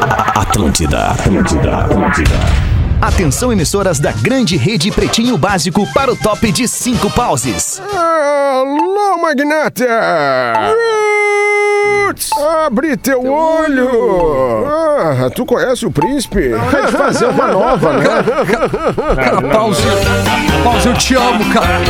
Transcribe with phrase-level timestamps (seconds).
[0.00, 2.34] Atlântida, Atlântida, Atlântida.
[3.02, 7.80] Atenção, emissoras da grande rede Pretinho Básico para o top de cinco pauses.
[7.92, 9.86] Alô, magnata!
[12.06, 12.30] Roots!
[12.64, 14.66] Abre teu olho!
[14.66, 16.54] Ah, tu conhece o príncipe?
[16.54, 18.04] Hora de fazer uma nova, né?
[19.16, 19.82] Cara, pause.
[20.64, 21.80] Pause, eu te amo, cara.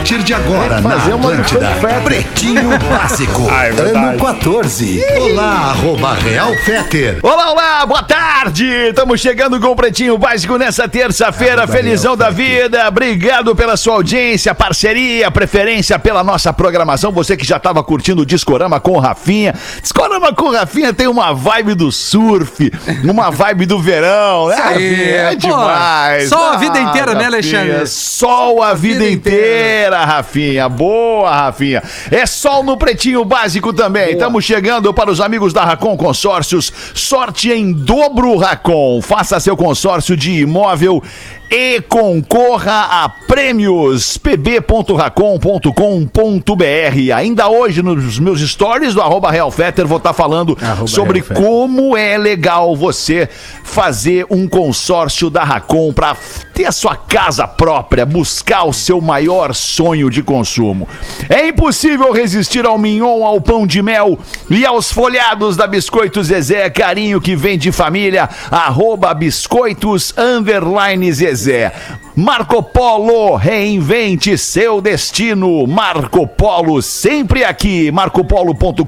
[0.00, 2.00] A partir de agora, na fazer uma Atlântida, Feta.
[2.00, 5.04] Pretinho Básico, Ah, é ano 14.
[5.20, 7.18] Olá, arroba Real Feter.
[7.22, 8.64] Olá, olá, boa tarde!
[8.88, 12.88] Estamos chegando com o Pretinho Básico nessa terça-feira, felizão da vida.
[12.88, 17.12] Obrigado pela sua audiência, parceria, preferência pela nossa programação.
[17.12, 19.54] Você que já estava curtindo o Discorama com o Rafinha.
[19.82, 22.72] Discorama com o Rafinha tem uma vibe do surf,
[23.04, 24.56] uma vibe do verão, né?
[24.64, 26.28] aí, É pô, demais.
[26.30, 27.86] sol a vida inteira, né, Alexandre?
[27.86, 30.68] Sol a, vida, vida inteira, Rafinha.
[30.68, 31.82] Boa, Rafinha.
[32.10, 34.12] É sol no Pretinho Básico também.
[34.12, 36.72] Estamos chegando para os amigos da Racon Consórcios.
[36.94, 39.02] Sorte em dobro Racon.
[39.02, 41.02] Faça seu consórcio de imóvel
[41.50, 47.12] e concorra a prêmios pb.racon.com.br.
[47.12, 50.56] Ainda hoje nos meus stories do arroba Real Fetter vou estar falando
[50.86, 53.28] sobre como é legal você
[53.64, 56.16] fazer um consórcio da Racon para
[56.54, 60.88] ter a sua casa própria, buscar o seu maior sonho de consumo.
[61.28, 64.16] É impossível resistir ao mignon, ao pão de mel
[64.48, 71.39] e aos folhados da Biscoitos Zezé, carinho que vem de família, arroba biscoitos underline Zezé
[71.40, 71.72] quiser.
[72.20, 75.66] Marco Polo, reinvente seu destino.
[75.66, 77.90] Marco Polo, sempre aqui.
[77.90, 78.84] marcopolo.com.br.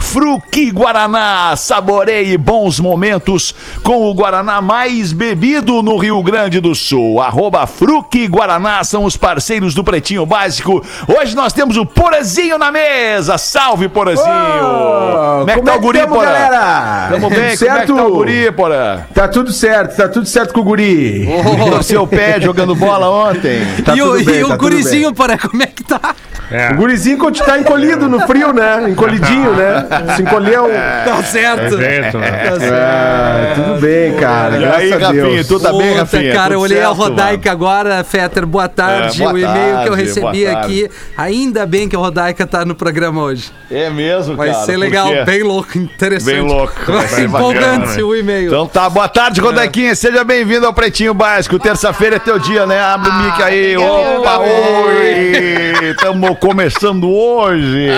[0.00, 7.20] Fruque Guaraná, saboreie bons momentos com o Guaraná mais bebido no Rio Grande do Sul.
[7.20, 10.84] Arroba Fruque Guaraná são os parceiros do Pretinho Básico.
[11.06, 13.38] Hoje nós temos o Porazinho na mesa.
[13.38, 14.26] Salve, Porazinho!
[14.26, 16.26] como é que tá o guri, tamo, Porã?
[16.26, 17.08] galera?
[17.12, 17.38] Tamo bem?
[17.38, 17.94] Como é que certo?
[17.94, 19.04] tá o guri, Porã?
[19.14, 21.28] Tá tudo certo, tá tudo certo com o guri.
[21.70, 23.60] Torceu o pé jogando bola ontem.
[23.84, 26.14] Tá e o, tudo bem, e o tá tudo gurizinho, porra, como é que tá?
[26.50, 26.70] É.
[26.72, 28.90] O gurizinho tá encolhido no frio, né?
[28.90, 29.86] Encolhidinho, né?
[30.14, 30.68] Se encolheu.
[31.04, 31.78] Tá certo.
[31.78, 32.30] Jeito, né?
[32.30, 32.74] Tá certo.
[32.74, 34.56] Ah, tudo bem, cara.
[34.56, 35.46] E aí, graças a Rafinha, Deus.
[35.48, 36.32] tu tá bem, Rafinha?
[36.32, 39.22] cara, eu Tudo olhei a certo, Rodaica agora, Fetter, boa tarde.
[39.22, 40.90] É, boa o e-mail que eu tarde, recebi aqui.
[41.16, 43.50] Ainda bem que a Rodaica tá no programa hoje.
[43.70, 43.84] mano?
[43.86, 44.64] É mesmo, Vai cara.
[44.64, 46.34] ser por legal, bem louco, interessante.
[46.34, 46.74] Bem louco.
[46.86, 48.02] Vai Vai ser ser empolgante bacana, né?
[48.02, 48.46] o e-mail.
[48.48, 49.94] Então tá, boa tarde, Rodaquinha.
[49.94, 51.58] Seja bem-vindo ao Pretinho Básico.
[51.74, 52.80] Terça-feira é teu dia, né?
[52.80, 53.76] Abre o mic aí.
[53.76, 55.94] Opa, oi!
[56.00, 57.88] Tamo começando hoje.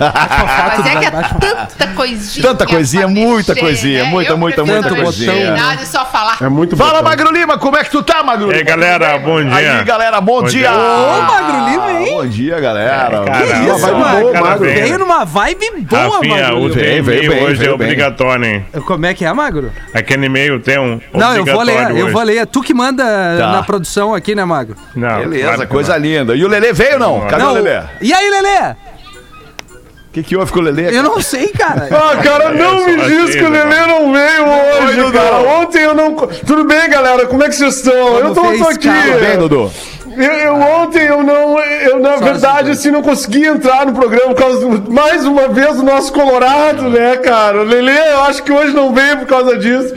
[0.00, 2.42] Mas é que é tanta coisinha.
[2.48, 4.10] Tanta coisinha, pra muita mexer, coisinha, né?
[4.10, 5.32] muita, Eu muita, prefiro muita não coisinha.
[5.32, 6.38] mexer Nada e só falar.
[6.40, 7.04] É muito Fala, botão.
[7.04, 8.70] Magro Lima, como é que tu tá, Magro E aí, Lima?
[8.70, 9.78] galera, bom dia.
[9.78, 10.68] Aí, galera, bom, Bom dia.
[10.68, 10.72] dia.
[10.72, 12.12] Ô, Magro Lima, hein?
[12.16, 13.22] Bom dia, galera.
[13.24, 14.20] Cara, Que isso, vibe Magro?
[14.22, 14.64] boa, cara, Magro.
[14.66, 14.82] vem.
[14.82, 16.56] Veio numa vibe boa, Rafinha, Magro.
[16.56, 16.74] o Lima.
[16.74, 17.86] Veio, teu veio e-mail bem, hoje veio é bem.
[17.86, 18.66] obrigatório, hein?
[18.84, 19.70] Como é que é, Magro?
[19.94, 22.12] Aquele e-mail tem um Não, eu vou ler, eu hoje.
[22.12, 22.32] vou ler.
[22.38, 23.52] É Tu que manda Tá.
[23.52, 24.76] na produção aqui, né, Magro?
[24.94, 26.00] Não, Beleza, claro coisa não.
[26.00, 26.36] linda.
[26.36, 27.22] E o Lelê veio não?
[27.22, 27.82] Cadê o Não, Lelê?
[28.00, 28.70] E aí, Lelê?
[28.70, 30.96] O que, que houve com o Lelê?
[30.96, 31.88] Eu não sei, cara.
[31.92, 35.36] Ah, cara, não Eu me diz assim, que o né, Lelê não veio hoje, cara.
[35.58, 36.14] Ontem eu não.
[36.14, 37.26] Tudo bem, galera?
[37.26, 38.18] Como é que vocês estão?
[38.18, 38.88] Eu tô, tô aqui.
[38.88, 39.72] Tudo bem, Dudu?
[40.16, 44.42] Eu, eu ontem eu não, eu na verdade assim não consegui entrar no programa por
[44.42, 47.60] causa do, mais uma vez do nosso Colorado, né, cara?
[47.60, 49.94] O Lele, eu acho que hoje não veio por causa disso.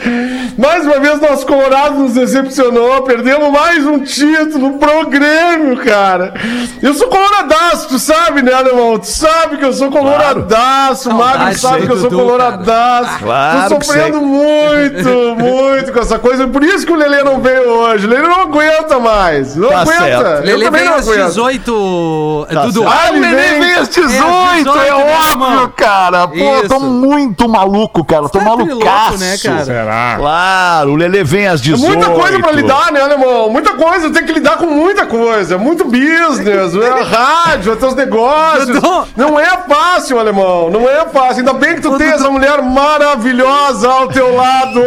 [0.57, 6.33] Mais uma vez nosso Colorado nos decepcionou, perdemos mais um título pro Grêmio, cara.
[6.81, 8.97] Eu sou coloradaço, tu sabe, né, alemão?
[8.97, 13.19] Tu sabe que eu sou coloradaço, o Magro Saudade sabe que eu sou Dudu, coloradaço.
[13.19, 16.47] Claro Tô sofrendo muito, muito com essa coisa.
[16.47, 18.05] Por isso que o Lele não veio hoje.
[18.05, 19.55] O Lele não aguenta mais.
[19.55, 20.04] Não Tá aguenta.
[20.05, 20.47] Certo.
[20.47, 21.25] Eu veio não às aguento.
[21.27, 22.47] 18.
[22.51, 22.83] Tá Dudu.
[22.87, 24.93] Ah, o ele Lelê vem- veio às 18, É, 18, é, né,
[25.31, 26.27] óbvio, cara.
[26.27, 26.67] Pô, Isso.
[26.69, 28.29] tô muito maluco, cara.
[28.29, 29.09] Tô Tá malucaço.
[29.11, 29.65] louco, né, cara?
[29.65, 30.15] Será?
[30.17, 31.85] Claro, o Lelê vem às 18.
[31.97, 33.49] Muita coisa pra lidar, né, alemão?
[33.49, 35.57] Muita coisa, tem que lidar com muita coisa.
[35.57, 38.67] Muito business, é rádio, é teus negócios.
[38.67, 39.07] Dudu.
[39.15, 40.69] Não é fácil, alemão.
[40.69, 41.39] Não é fácil.
[41.39, 42.19] Ainda bem que tu Ô, tem Dudu.
[42.19, 44.81] essa mulher maravilhosa ao teu lado,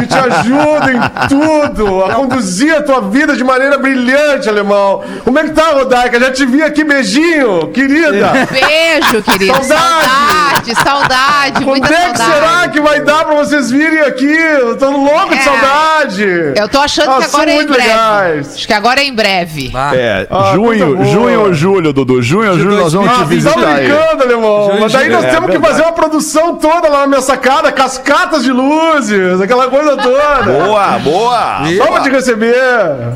[0.00, 5.02] que te ajuda em tudo, a conduzir a tua vida de maneira brilhante, alemão.
[5.22, 6.18] Como é que tá, Rodaica?
[6.18, 8.32] Já te vi aqui, beijinho, querida.
[8.50, 9.54] Beijo, querido.
[9.64, 10.24] Saudade.
[10.64, 12.32] Saudade, saudade, muita Quando é que saudade.
[12.46, 14.24] será que vai dar pra vocês virem aqui?
[14.24, 15.42] Eu tô louco de É.
[15.42, 16.24] saudade.
[16.56, 17.88] Eu tô achando Ah, que agora é em muito breve.
[17.88, 18.54] legais.
[18.54, 19.72] Acho que agora é em breve.
[19.94, 22.22] É, Ah, junho, junho ou julho, Dudu?
[22.22, 23.86] Junho ou julho nós vamos te Ah, tá visitar aí.
[23.88, 24.64] brincando, alemão.
[24.66, 25.72] Júlio Mas daí nós é temos que verdade.
[25.72, 30.42] fazer uma produção toda lá na minha sacada, cascatas de luzes, aquela coisa toda.
[30.44, 31.58] Boa, boa.
[31.78, 32.54] Vamos te receber.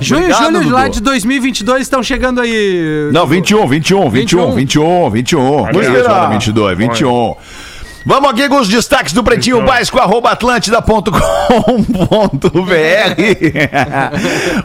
[0.01, 0.75] Junho e Julho Dudu.
[0.77, 3.11] lá de 2022 estão chegando aí.
[3.13, 5.41] Não, 21, 21, 21, 21, 21.
[5.41, 6.21] Vamos Que isso, esperar.
[6.21, 7.35] olha, 22, 21.
[8.07, 11.19] Vamos aqui com os destaques do Pretinho Básico, arroba atlântida.com.br.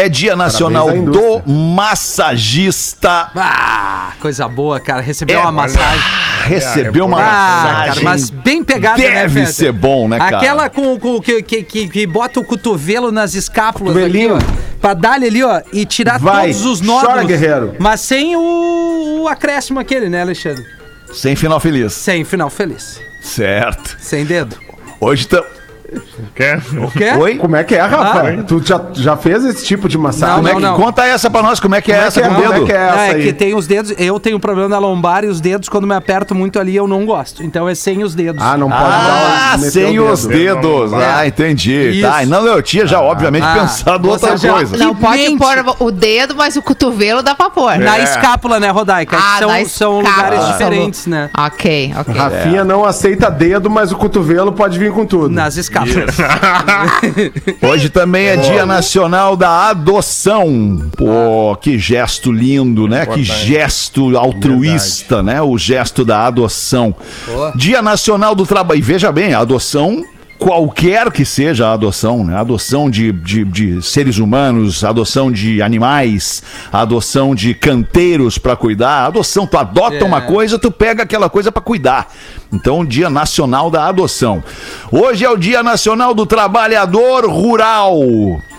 [0.00, 1.42] É Dia Nacional do.
[1.46, 3.30] Massagista.
[3.34, 5.00] Ah, coisa boa, cara.
[5.00, 6.00] Receber É, uma massagem.
[6.44, 7.88] Recebeu uma Ah, massagem.
[7.88, 9.52] cara, mas bem pegada, né, Deve Feta?
[9.52, 10.36] ser bom, né, cara?
[10.36, 14.36] Aquela com, com- que, que, que, que bota o cotovelo nas escápulas Cotovelinho.
[14.36, 14.78] ó.
[14.80, 17.08] Pra dar ali, ó, e tirar Vai, todos os nódulos.
[17.14, 17.74] chora, guerreiro.
[17.80, 20.64] Mas sem o, o acréscimo aquele, né, Alexandre?
[21.12, 21.92] Sem final feliz.
[21.92, 23.00] Sem final feliz.
[23.20, 23.96] Certo.
[24.00, 24.56] Sem dedo.
[25.00, 25.42] Hoje tá.
[26.34, 26.60] Quer?
[26.76, 27.12] O quê?
[27.18, 27.36] Oi?
[27.36, 28.20] Como é que é, Rafa?
[28.28, 28.42] Ah.
[28.46, 30.36] Tu já, já fez esse tipo de massagem?
[30.36, 30.76] Como é não, que, não.
[30.76, 32.22] Conta essa pra nós, como é que é Como é essa é?
[32.24, 32.62] com o Como dedo?
[32.62, 33.22] é que é Não, essa é aí?
[33.22, 36.34] que tem os dedos, eu tenho problema na lombar e os dedos, quando me aperto
[36.34, 37.42] muito ali, eu não gosto.
[37.42, 38.42] Então é sem os dedos.
[38.44, 40.60] Ah, não pode Ah, dar sem o os dedo.
[40.88, 40.92] dedos.
[40.92, 41.06] É.
[41.14, 41.90] Ah, entendi.
[41.90, 42.02] Isso.
[42.02, 43.54] Tá, não, eu tinha já, obviamente, Ah.
[43.60, 44.76] pensado Você outra já- coisa.
[44.76, 47.78] Não pode pôr o dedo, mas o cotovelo dá pra pôr.
[47.78, 49.16] Na escápula, né, Rodaica?
[49.16, 50.52] Ah, são, na são lugares Ah.
[50.52, 51.30] diferentes, né?
[51.36, 52.14] Ok, ok.
[52.14, 55.30] Rafinha não aceita dedo, mas o cotovelo pode vir com tudo.
[55.30, 55.77] Nas escápulas.
[57.62, 60.90] Hoje também é Dia Nacional da Adoção.
[60.96, 63.06] Pô, que gesto lindo, né?
[63.06, 65.40] Que gesto altruísta, né?
[65.42, 66.94] O gesto da adoção.
[67.54, 68.78] Dia Nacional do Trabalho.
[68.78, 70.04] E veja bem, a adoção.
[70.38, 72.38] Qualquer que seja a adoção, né?
[72.38, 76.42] Adoção de, de, de seres humanos, adoção de animais,
[76.72, 79.06] adoção de canteiros para cuidar.
[79.06, 80.04] Adoção, tu adota É.
[80.04, 82.06] uma coisa, tu pega aquela coisa para cuidar.
[82.52, 84.42] Então, Dia Nacional da Adoção.
[84.92, 87.96] Hoje é o Dia Nacional do Trabalhador Rural.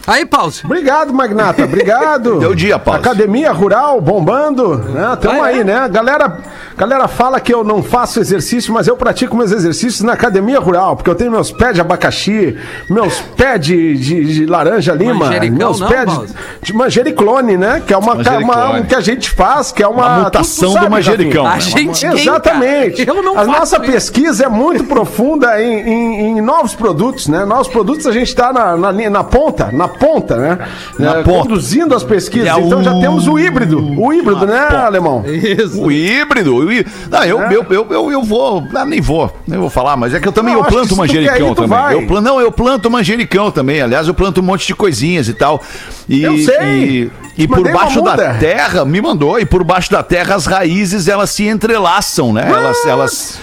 [0.05, 0.61] Aí, pause.
[0.65, 1.63] Obrigado, Magnata.
[1.63, 2.39] Obrigado.
[2.41, 2.99] Deu dia, Paulo.
[2.99, 4.75] Academia Rural bombando.
[4.77, 5.17] Né?
[5.21, 5.87] Tamo aí, né?
[5.87, 6.39] Galera,
[6.79, 10.95] galera fala que eu não faço exercício, mas eu pratico meus exercícios na Academia Rural,
[10.95, 12.55] porque eu tenho meus pés de abacaxi,
[12.89, 16.27] meus pés de, de- de laranja lima, Manjericão, meus não, pés de,
[16.63, 17.81] de manjericlone, né?
[17.85, 20.71] Que é uma, ca- uma- um que a gente faz, que é uma, Uma mutação
[20.73, 21.43] sabe, do manjericão.
[21.43, 21.75] Rafinha.
[21.75, 23.05] A gente quem, Exatamente.
[23.05, 23.17] cara?
[23.17, 23.85] Eu não a nossa isso.
[23.91, 27.45] pesquisa é muito profunda em, em- em novos produtos, né?
[27.45, 30.57] Novos produtos a gente está na, na, na ponta, na ponta, né?
[30.97, 31.39] Na Eh, ponta.
[31.49, 32.47] Conduzindo as pesquisas.
[32.47, 33.79] É então já o- temos o híbrido.
[33.99, 35.23] O híbrido, né, alemão?
[35.25, 35.81] Isso.
[35.81, 36.68] O híbrido.
[36.69, 38.63] O hí- Não, eu, eu, eu, eu, eu vou.
[38.75, 39.35] ah, nem vou.
[39.47, 41.91] Nem vou falar, mas é que eu também eu que planto manjericão ir, também.
[41.91, 43.81] Eu plan- não, eu planto manjericão também.
[43.81, 45.61] Aliás, eu planto um monte de coisinhas e tal.
[46.07, 47.11] E, Eu sei.
[47.37, 51.07] E, e por baixo da terra, me mandou, e por baixo da terra as raízes
[51.07, 52.47] elas se entrelaçam, né?
[52.49, 52.85] Elas.
[52.85, 53.39] elas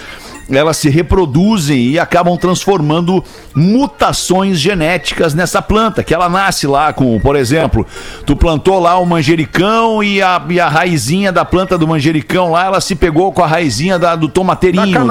[0.49, 3.23] elas se reproduzem e acabam transformando
[3.53, 7.85] mutações genéticas nessa planta, que ela nasce lá com, por exemplo,
[8.25, 12.65] tu plantou lá o manjericão e a, e a raizinha da planta do manjericão lá,
[12.65, 15.05] ela se pegou com a raizinha da- do tomateirinho, do,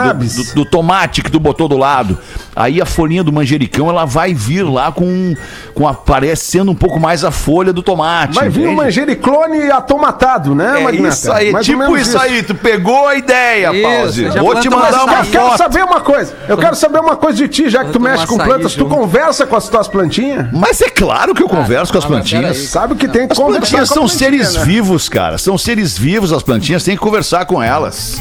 [0.44, 2.18] do- do tomate que tu botou do lado.
[2.54, 5.34] Aí a folhinha do manjericão, ela vai vir lá com,
[5.74, 8.34] com aparecendo um pouco mais a folha do tomate.
[8.36, 8.76] Vai vir um entende?
[8.84, 11.08] manjericlone atomatado, né, É Magnata?
[11.14, 14.28] isso aí, Mais tipo menos isso aí, tu pegou a ideia, Isso, Pause.
[14.40, 15.58] Vou te mandar uma Eu quero foto.
[15.58, 16.34] saber uma coisa.
[16.48, 18.74] Eu quero saber uma coisa de ti, já que tu mexe com plantas.
[18.74, 20.46] Tu conversa com as tuas plantinhas?
[20.52, 22.56] Mas é claro que eu converso com as Ah, plantinhas.
[22.58, 24.64] Sabe o que tem que As plantinhas são plantinha, seres né?
[24.64, 25.36] vivos, cara.
[25.38, 28.16] São seres vivos as plantinhas, tem que conversar com elas.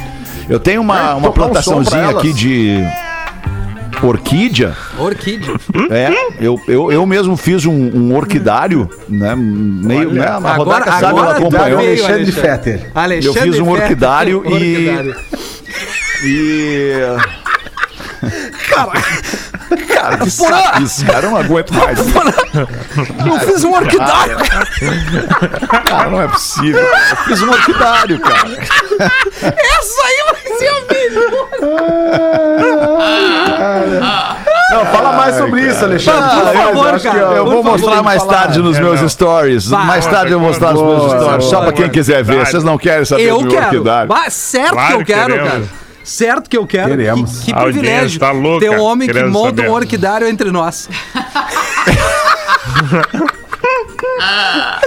[0.50, 2.83] Eu tenho uma, É, uma um plantaçãozinha aqui de
[4.03, 4.75] orquídea.
[5.00, 5.53] Orquídea.
[5.89, 9.33] É, eu, eu, eu mesmo fiz um, um orquidário, né?
[9.35, 10.25] Meio, né?
[10.27, 11.77] A Agora- sabe, ela agora acompanhou.
[11.79, 12.31] veio, Alexandre Alexandre.
[12.41, 12.91] Fetter.
[12.93, 15.15] Alexandre Eu fiz um Fetter, orquidário e- orquidário.
[16.25, 16.91] E.
[18.70, 18.91] Cara,
[19.94, 21.27] cara, que saco isso, cara.
[21.27, 22.00] Eu não aguento mais.
[22.00, 24.38] Eu fiz um orquidário.
[25.86, 26.82] Cara, não é possível.
[26.82, 28.50] Eu fiz um orquidário, cara.
[29.41, 30.82] Essa aí vai ser a
[34.72, 36.22] Não, fala mais sobre isso, Alexandre.
[36.24, 38.34] Ah, por favor, eu cara, eu- vou mostrar mais falar.
[38.39, 39.10] tarde nos É, meus não.
[39.10, 39.67] stories.
[39.70, 39.86] Vai.
[39.86, 41.46] mais tarde eu vou mostrar nos meus Boa, stories.
[41.46, 41.63] Só boa.
[41.65, 42.46] pra quem quiser ver.
[42.46, 43.65] Vocês não querem saber Eu do quero.
[43.65, 44.08] orquidário.
[44.08, 45.51] Bah, certo Claro que eu quero, queremos.
[45.51, 45.85] cara.
[46.05, 46.89] Certo que eu quero.
[46.89, 47.39] Queremos.
[47.39, 49.69] Que, que privilégio tá louca, ter um homem que monta saber.
[49.69, 50.88] um orquidário entre nós.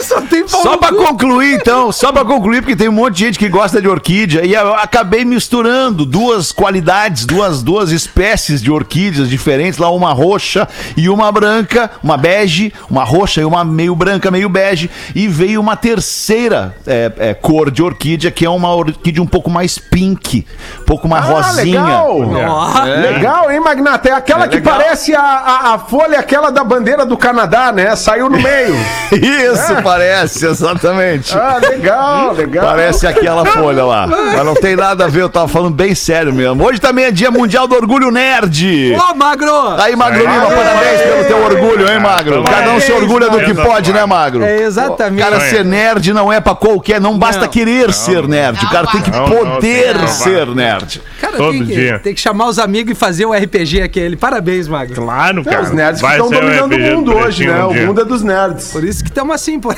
[0.02, 0.96] Só tem pau Só pra cu.
[1.04, 4.44] concluir, então, só pra concluir, porque tem um monte de gente que gosta de orquídea,
[4.44, 10.68] e eu acabei misturando duas qualidades, duas, duas espécies de orquídeas diferentes, lá uma roxa
[10.96, 15.60] e uma branca, uma bege, uma roxa e uma meio branca, meio bege, e veio
[15.60, 20.46] uma terceira é, é, cor de orquídea, que é uma orquídea um pouco mais pink,
[20.80, 21.82] um pouco mais Ah, rosinha.
[21.82, 22.18] legal.
[22.20, 24.08] Ó, Legal, hein, Magnata?
[24.08, 24.76] É aquela É que legal.
[24.76, 27.94] parece a, a, a folha, aquela da bandeira do Canadá, né?
[27.96, 28.74] Saiu no meio.
[29.12, 31.36] Isso, parece, exatamente.
[31.36, 32.64] ah, legal, legal.
[32.66, 34.06] Parece aquela folha lá.
[34.06, 36.64] Mas não tem nada a ver, eu tava falando bem sério mesmo.
[36.64, 38.94] Hoje também é dia mundial do orgulho nerd.
[38.94, 39.50] Ô, Magro!
[39.78, 42.42] Aí, Magro Lima, parabéns pelo teu orgulho, hein, Magro?
[42.44, 44.42] Cada um se orgulha do que pode, né, Magro?
[44.44, 45.22] É exatamente.
[45.22, 47.48] Cara, ser nerd não é pra qualquer, não basta Não.
[47.48, 50.08] querer ser nerd, o cara tem que Não, não, poder não, não.
[50.08, 51.00] ser nerd.
[51.20, 51.98] Cara, Todo tem que, dia.
[51.98, 54.16] tem que chamar os amigos e fazer o RPG aquele.
[54.16, 54.94] Parabéns, Magro.
[54.94, 55.62] Claro, É, cara.
[55.62, 57.64] os nerds que estão dominando o mundo hoje, né?
[57.64, 58.70] um O mundo é dos nerds.
[58.72, 59.74] Por isso que estamos assim, pô.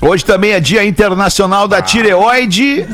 [0.00, 2.86] Hoje também é dia internacional da tireoide.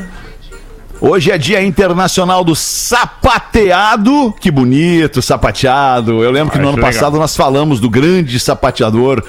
[1.00, 4.32] Hoje é dia internacional do sapateado.
[4.40, 6.22] Que bonito, sapateado.
[6.22, 6.92] Eu lembro que no ano legal.
[6.92, 9.24] passado nós falamos do grande sapateador.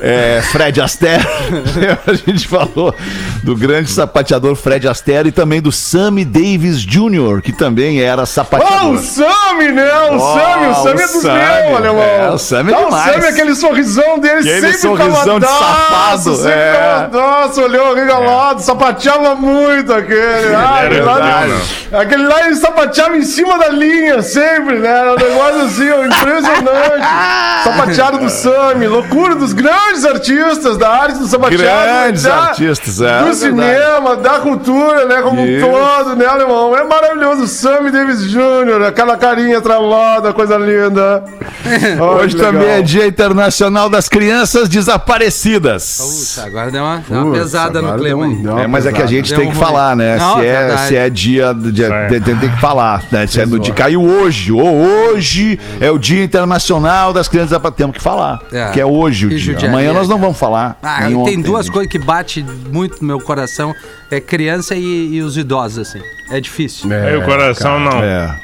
[0.00, 1.26] É, Fred Astaire,
[2.06, 2.94] a gente falou
[3.42, 8.26] do grande sapateador Fred Astaire e também do Sammy Davis Jr., que também era Oh,
[8.26, 8.92] sapateador.
[8.94, 9.92] o Sammy, né?
[10.10, 11.74] O Oh, Sammy, o Sammy é dos Sammy.
[11.76, 12.02] alemão.
[12.02, 13.08] É, o Sammy é Ah, demais.
[13.08, 17.08] O Sammy, aquele sorrisão dele, Aquele sempre sorrisão de safado, Sempre é.
[17.08, 20.54] camadaço, olhou regalado, sapateava muito aquele.
[20.54, 21.52] Ah, lá, verdade.
[21.92, 24.88] aquele lá ele sapateava em cima da linha, sempre, né?
[24.88, 27.06] Era um negócio assim, ó, impressionante.
[27.64, 31.62] Sapateado do Sammy, loucura dos grandes artistas da arte do sapateado.
[31.62, 35.20] Grandes da- artistas, é, Do é cinema, da cultura, né?
[35.22, 35.66] Como Isso.
[35.66, 36.76] um todo, né, alemão?
[36.76, 37.46] É maravilhoso.
[37.46, 41.24] Sammy Davis Jr., aquela carinha tralada, coisa linda.
[42.00, 42.76] Olha Hoje também legal.
[42.78, 45.98] é dia internacional das crianças desaparecidas.
[46.34, 48.04] Puta, agora deu uma, deu uma Putz, pesada no clima.
[48.08, 48.38] deu um- hein?
[48.42, 49.16] deu uma É, mas é que a pesada.
[49.16, 49.66] gente Deu tem um que ruim.
[49.66, 50.16] falar, né?
[50.16, 50.88] Não, se, é, verdade.
[50.88, 51.54] se é dia.
[51.54, 52.06] de- É.
[52.08, 53.26] tem, tem- que falar, né?
[53.26, 54.52] Se é no dia, caiu hoje.
[54.52, 57.76] Ou hoje é o Dia Internacional das Crianças Desaparecidas.
[57.78, 58.40] Temos que falar.
[58.52, 58.70] É.
[58.70, 59.54] Que é hoje o dia.
[59.78, 60.26] Amanhã nós não cara.
[60.26, 60.78] vamos falar.
[60.82, 61.72] Ah, tem ontem, duas gente.
[61.72, 63.74] coisas que bate muito no meu coração.
[64.10, 66.02] É criança e, e os idosos, assim.
[66.30, 66.90] É difícil.
[66.92, 68.02] Aí o coração não.
[68.02, 68.40] É.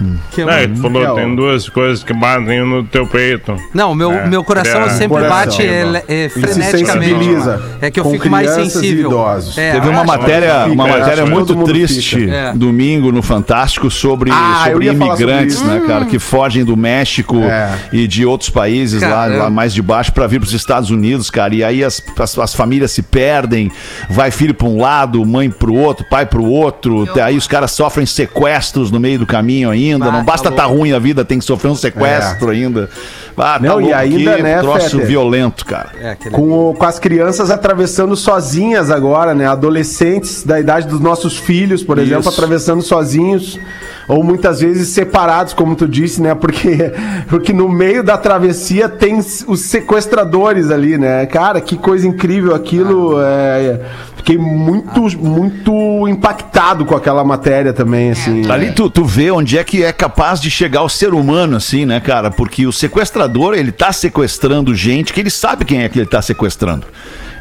[0.00, 0.16] Né?
[0.30, 3.56] Que eu- Não, ele falou, É, tem duas coisas que batem no teu peito.
[3.74, 5.36] Não, meu, É, meu coração é, sempre coração.
[5.36, 7.16] bate é, é, Ele se freneticamente.
[7.80, 9.10] É que eu fico mais sensível.
[9.56, 12.28] É, Teve uma matéria, uma acho matéria muito triste.
[12.30, 12.52] É.
[12.54, 15.64] domingo no Fantástico sobre, Ah, eu sobre sobre imigrantes, isso.
[15.66, 17.70] né, cara, que fogem do México É.
[17.92, 21.30] e de outros países lá, lá mais de baixo para vir para os Estados Unidos,
[21.30, 21.54] cara.
[21.54, 23.70] E aí as, as, as famílias se perdem,
[24.10, 27.08] vai filho para um lado, mãe para o outro, pai para o outro.
[27.22, 29.85] Aí os caras sofrem sequestros no meio do caminho ainda.
[29.94, 30.80] Ah, Não tá basta tá louco.
[30.80, 32.88] ruim a vida, tem que sofrer um sequestro ainda.
[33.36, 35.90] Ah, tá Não, e louco, ainda, que né, troço violento, cara.
[36.00, 39.46] É, Com, com as crianças atravessando sozinhas agora, né?
[39.46, 42.28] Adolescentes da idade dos nossos filhos, por exemplo, Isso.
[42.30, 43.58] atravessando sozinhos.
[44.08, 46.34] Ou muitas vezes separados, como tu disse, né?
[46.34, 46.92] Porque,
[47.28, 51.26] porque no meio da travessia tem os sequestradores ali, né?
[51.26, 53.20] Cara, que coisa incrível aquilo.
[53.20, 53.80] é,
[54.16, 58.50] fiquei muito, muito impactado com aquela matéria também, assim.
[58.50, 61.86] Ali tu, tu vê onde é que é capaz de chegar o ser humano, assim,
[61.86, 62.30] né, cara?
[62.30, 66.20] Porque o sequestrador, ele tá sequestrando gente que ele sabe quem é que ele tá
[66.20, 66.86] sequestrando.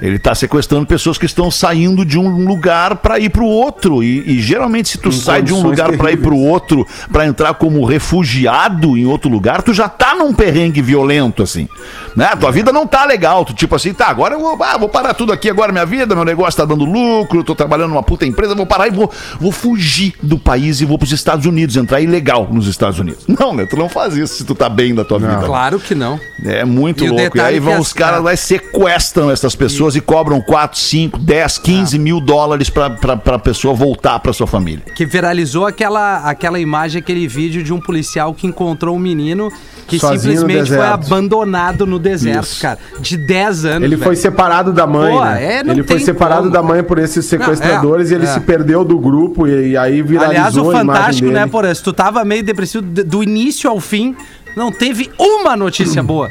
[0.01, 4.03] Ele tá sequestrando pessoas que estão saindo de um lugar para ir pro outro.
[4.03, 6.51] E, e geralmente, se tu sai de um lugar para ir pro terríveis.
[6.51, 11.67] outro, para entrar como refugiado em outro lugar, tu já tá num perrengue violento, assim.
[12.15, 12.27] Né?
[12.39, 13.45] Tua vida não tá legal.
[13.45, 16.15] Tu, tipo assim, tá, agora eu vou, ah, vou parar tudo aqui agora, minha vida,
[16.15, 19.51] meu negócio tá dando lucro, tô trabalhando numa puta empresa, vou parar e vou, vou
[19.51, 23.25] fugir do país e vou pros Estados Unidos, entrar ilegal nos Estados Unidos.
[23.39, 23.65] Não, né?
[23.65, 25.35] Tu não faz isso se tu tá bem da tua vida.
[25.45, 26.19] Claro que não.
[26.43, 27.37] É muito E o louco.
[27.37, 28.23] E aí que vão as- os caras é.
[28.23, 33.17] lá e sequestram essas pessoas e, cobram 4, 5, 10, 15 mil dólares pra, pra,
[33.17, 34.83] pra pessoa voltar pra sua família.
[34.95, 39.51] Que viralizou aquela, aquela imagem, aquele vídeo de um policial que encontrou um menino
[39.87, 42.61] que Sozinho simplesmente foi abandonado no deserto, Isso.
[42.61, 42.79] cara.
[42.99, 43.83] De 10 anos.
[43.83, 44.17] Ele foi velho.
[44.17, 45.43] separado da mãe, Pô, né?
[45.43, 46.53] é, ele foi separado como.
[46.53, 48.33] da mãe por esses sequestradores Não, é, e ele é.
[48.33, 51.39] se perdeu do grupo e, e aí viralizou Aliás, o a imagem fantástico, dele.
[51.39, 51.73] né, Porã?
[51.73, 54.15] Se tu tava meio depressivo do início ao fim,
[54.55, 56.29] não teve uma notícia boa.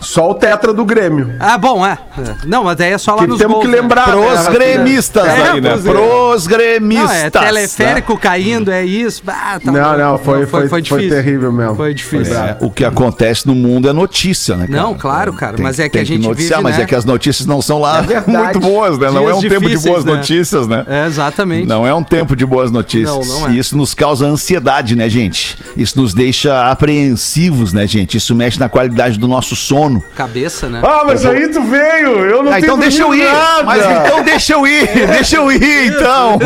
[0.00, 1.34] Só o tetra do Grêmio.
[1.40, 1.98] Ah, bom, é.
[2.18, 2.34] É.
[2.46, 3.80] Não, mas aí é só lá Que nos temos gols, que né?
[3.80, 4.04] lembrar.
[4.10, 5.70] Pros né, gremistas É, aí, né?
[5.70, 7.10] pros- Pros Não, gremistas.
[7.16, 9.22] é teleférico caindo, é isso.
[9.26, 9.98] Ah, tá Não, bom.
[9.98, 11.74] não, foi- foi- foi terrível mesmo.
[11.76, 12.36] Foi difícil.
[12.36, 14.82] É, o que acontece no mundo é notícia, né, cara?
[14.82, 16.82] Não, claro, cara, Tem- mas é que tem a gente noticiar, vive, mas né?
[16.84, 18.30] é que as notícias não são lá verdade.
[18.30, 19.10] muito boas, né?
[19.10, 20.12] Não Dias é um tempo de boas né?
[20.14, 20.84] notícias, né?
[20.86, 21.66] É, exatamente.
[21.66, 23.28] Não é um tempo de boas notícias.
[23.28, 23.52] Não, não é.
[23.52, 25.56] E isso nos causa ansiedade, né, gente?
[25.76, 28.16] Isso nos deixa apreensivos, né, gente?
[28.16, 29.87] Isso mexe na qualidade do nosso sono.
[29.88, 30.04] Sono.
[30.14, 30.80] Cabeça, né?
[30.84, 33.24] Ah, mas aí tu veio, eu não Ah, tenho então deixa eu ir.
[33.24, 33.62] nada.
[33.64, 34.88] Mas então deixa eu ir.
[35.08, 36.38] Deixa eu ir, então.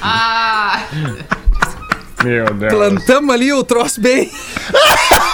[0.00, 0.82] Ah,
[2.24, 2.72] Meu Deus.
[2.72, 4.30] Plantamos ali o troço bem.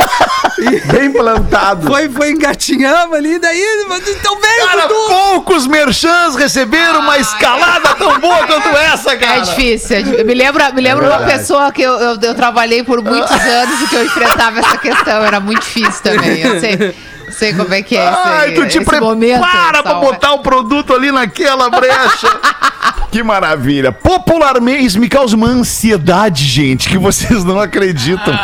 [0.93, 1.87] Bem plantado.
[1.87, 3.63] Foi, foi engatinhamos ali, daí.
[4.09, 5.09] Então veio, Cara, Dudu!
[5.09, 9.37] poucos merchans receberam uma escalada tão boa quanto essa, é cara.
[9.39, 9.97] é difícil.
[10.25, 13.87] Me lembra, me lembra uma pessoa que eu, eu, eu trabalhei por muitos anos e
[13.89, 15.25] que eu enfrentava essa questão.
[15.25, 16.41] Era muito difícil também.
[16.41, 16.95] Eu sei,
[17.31, 19.41] sei como é que é isso Ai, aí, tu te esse prepara momento,
[19.83, 22.29] pra botar o produto ali naquela brecha.
[23.13, 23.93] que maravilha.
[23.93, 28.35] Popularmente, isso me causa uma ansiedade, gente, que vocês não acreditam.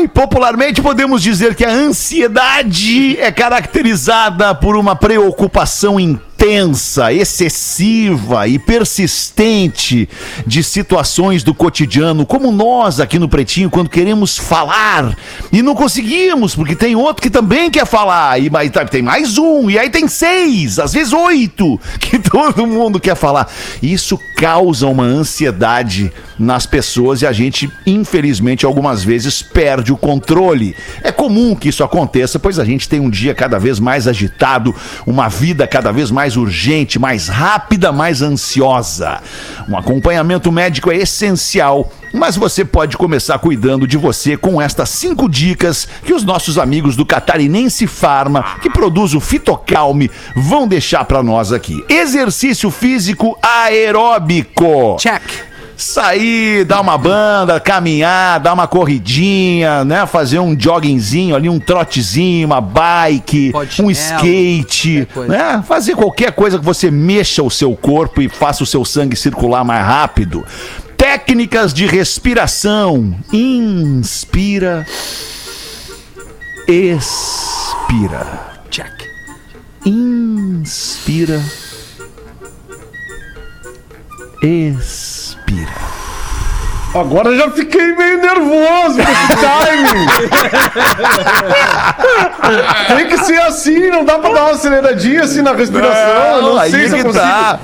[0.00, 8.58] Ai, popularmente podemos dizer que a ansiedade é caracterizada por uma preocupação intensa, excessiva e
[8.58, 10.08] persistente
[10.46, 15.14] de situações do cotidiano, como nós aqui no Pretinho, quando queremos falar
[15.52, 19.68] e não conseguimos, porque tem outro que também quer falar, e mas tem mais um,
[19.68, 23.46] e aí tem seis, às vezes oito, que todo mundo quer falar.
[23.82, 30.74] Isso causa uma ansiedade nas pessoas e a gente, infelizmente, algumas vezes perde o controle.
[31.02, 34.74] É comum que isso aconteça, pois a gente tem um dia cada vez mais agitado,
[35.06, 39.20] uma vida cada vez mais urgente, mais rápida, mais ansiosa.
[39.68, 41.90] Um acompanhamento médico é essencial.
[42.12, 46.96] Mas você pode começar cuidando de você com estas cinco dicas que os nossos amigos
[46.96, 51.84] do Catarinense Farma, que produz o Fitocalme, vão deixar para nós aqui.
[51.88, 55.49] Exercício físico aeróbico Check.
[55.82, 60.06] Sair, dar uma banda, caminhar, dar uma corridinha, né?
[60.06, 65.62] Fazer um joggingzinho ali, um trotezinho, uma bike, Pode um chinelo, skate, né?
[65.66, 69.64] Fazer qualquer coisa que você mexa o seu corpo e faça o seu sangue circular
[69.64, 70.44] mais rápido.
[70.96, 73.16] Técnicas de respiração.
[73.32, 74.86] Inspira.
[76.68, 78.50] Expira.
[78.70, 78.92] Check.
[79.84, 81.42] Inspira.
[84.42, 85.09] Expira.
[86.94, 90.06] Agora já fiquei meio nervoso com esse timing.
[92.96, 96.42] Tem que ser assim, não dá pra dar uma aceleradinha assim na respiração.
[96.42, 97.24] não aí sei se eu que consigo.
[97.24, 97.60] tá.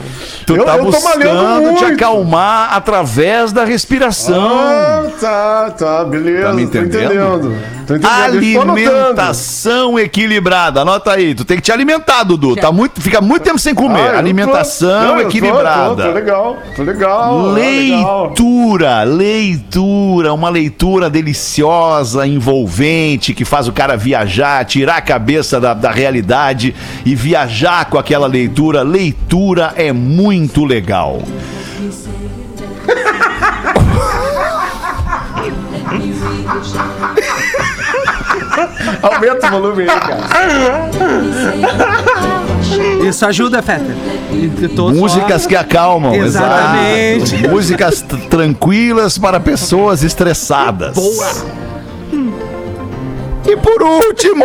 [0.47, 4.61] Tu Eu- tá eu buscando te acalmar através da respiração.
[4.61, 6.47] Ah, tá, tá, beleza.
[6.47, 7.13] Tá me tô entendendo?
[7.13, 7.77] entendendo.
[7.87, 8.55] Tô entendendo.
[8.55, 8.73] tô anotando.
[8.73, 10.83] Alimentação equilibrada.
[10.83, 11.35] Anota aí.
[11.35, 12.55] Tu tem que te alimentar, Dudu.
[12.55, 14.09] Tá muito, fica muito tempo sem comer.
[14.09, 15.95] Ah, tô- Alimentação Não, tô- equilibrada.
[16.05, 17.39] Tô, tô legal, tô legal.
[17.49, 18.23] ah, legal.
[18.27, 25.75] Leitura, leitura, uma leitura deliciosa, envolvente, que faz o cara viajar, tirar a cabeça da,
[25.75, 26.73] da realidade
[27.05, 28.83] e viajar com aquela leitura.
[28.83, 31.23] Leitura é muito legal.
[39.03, 40.91] Aumenta o volume aí, cara.
[43.07, 43.63] Isso ajuda,
[44.33, 47.35] e tô só- Músicas que acalmam, Exatamente.
[47.37, 47.49] exato.
[47.51, 50.95] Músicas tranquilas para pessoas estressadas.
[50.95, 51.33] Boa.
[53.47, 54.45] E por último,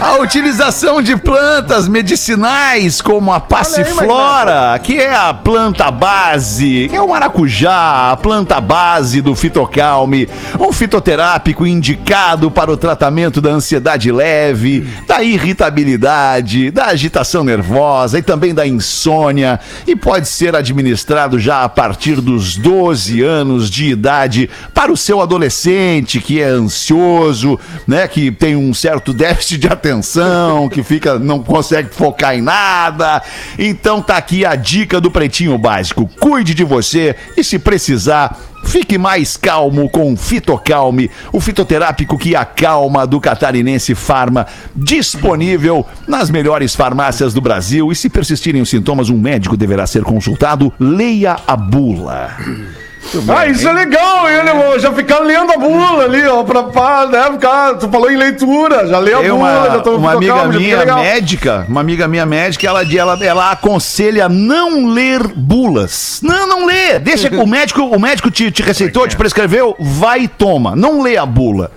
[0.00, 7.00] a utilização de plantas medicinais como a passiflora, que é a planta base, que é
[7.00, 14.10] o maracujá, a planta base do fitocalme, um fitoterápico indicado para o tratamento da ansiedade
[14.10, 21.64] leve, da irritabilidade, da agitação nervosa e também da insônia e pode ser administrado já
[21.64, 28.06] a partir dos 12 anos de idade para o seu adolescente que é ansioso, né,
[28.08, 33.22] que tem um certo déficit de atenção, que fica não consegue focar em nada.
[33.58, 36.08] Então tá aqui a dica do Pretinho Básico.
[36.20, 42.36] Cuide de você e se precisar Fique mais calmo com o Fitocalme, o fitoterápico que
[42.36, 47.90] acalma do Catarinense Farma, disponível nas melhores farmácias do Brasil.
[47.90, 50.72] E se persistirem os sintomas, um médico deverá ser consultado.
[50.78, 52.36] Leia a bula.
[53.28, 54.78] Ah, isso é legal, hein, irmão?
[54.78, 57.74] Já ficar lendo a bula ali, ó, pra, pra né, ficar...
[57.74, 60.84] Tu falou em leitura, já leu a bula, uma, já tô uma amiga calmo, minha
[60.96, 66.20] médica, uma amiga minha médica, ela, ela, ela aconselha não ler bulas.
[66.22, 66.98] Não, não lê.
[66.98, 70.76] Deixa o médico, o médico te, te receitou, te prescreveu, vai e toma.
[70.76, 71.70] Não lê a bula.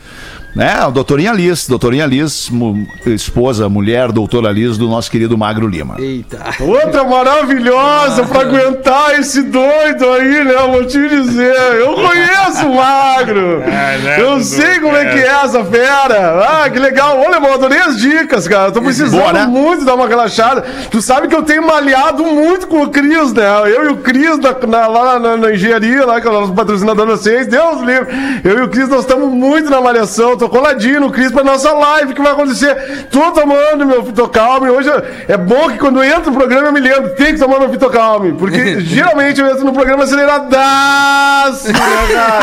[0.55, 0.73] Né?
[0.73, 5.95] A doutorinha Liz, doutorinha Liz, mu- esposa, mulher, doutora Liz do nosso querido Magro Lima.
[5.97, 6.39] Eita.
[6.59, 10.53] Outra maravilhosa pra aguentar esse doido aí, né?
[10.55, 11.55] Eu vou te dizer.
[11.79, 13.63] Eu conheço o Magro.
[13.65, 16.43] Ah, né, Eu sei como é que é essa fera.
[16.63, 17.17] Ah, que legal.
[17.19, 18.67] Olha, eu adorei as dicas, cara.
[18.69, 19.45] Eu tô precisando Boa, né?
[19.45, 20.61] muito dar uma relaxada.
[20.89, 23.45] Tu sabe que eu tenho malhado muito com o Cris, né?
[23.73, 26.53] Eu e o Cris na- na- lá na, na engenharia, lá, que é o nosso
[26.53, 27.47] patrocinador de vocês.
[27.47, 28.07] Deus livre.
[28.43, 30.40] Eu e o Cris, nós estamos muito na malhação.
[30.41, 33.05] Tô coladinho no Cris pra nossa live que vai acontecer.
[33.11, 34.71] Tô tomando meu Fitocalme.
[34.71, 34.89] Hoje
[35.27, 37.69] é bom que quando eu entro no programa eu me lembro, tem que tomar meu
[37.69, 38.33] Fitocalme.
[38.33, 41.73] Porque geralmente eu entro no programa aceleradaço, né,
[42.11, 42.41] cara?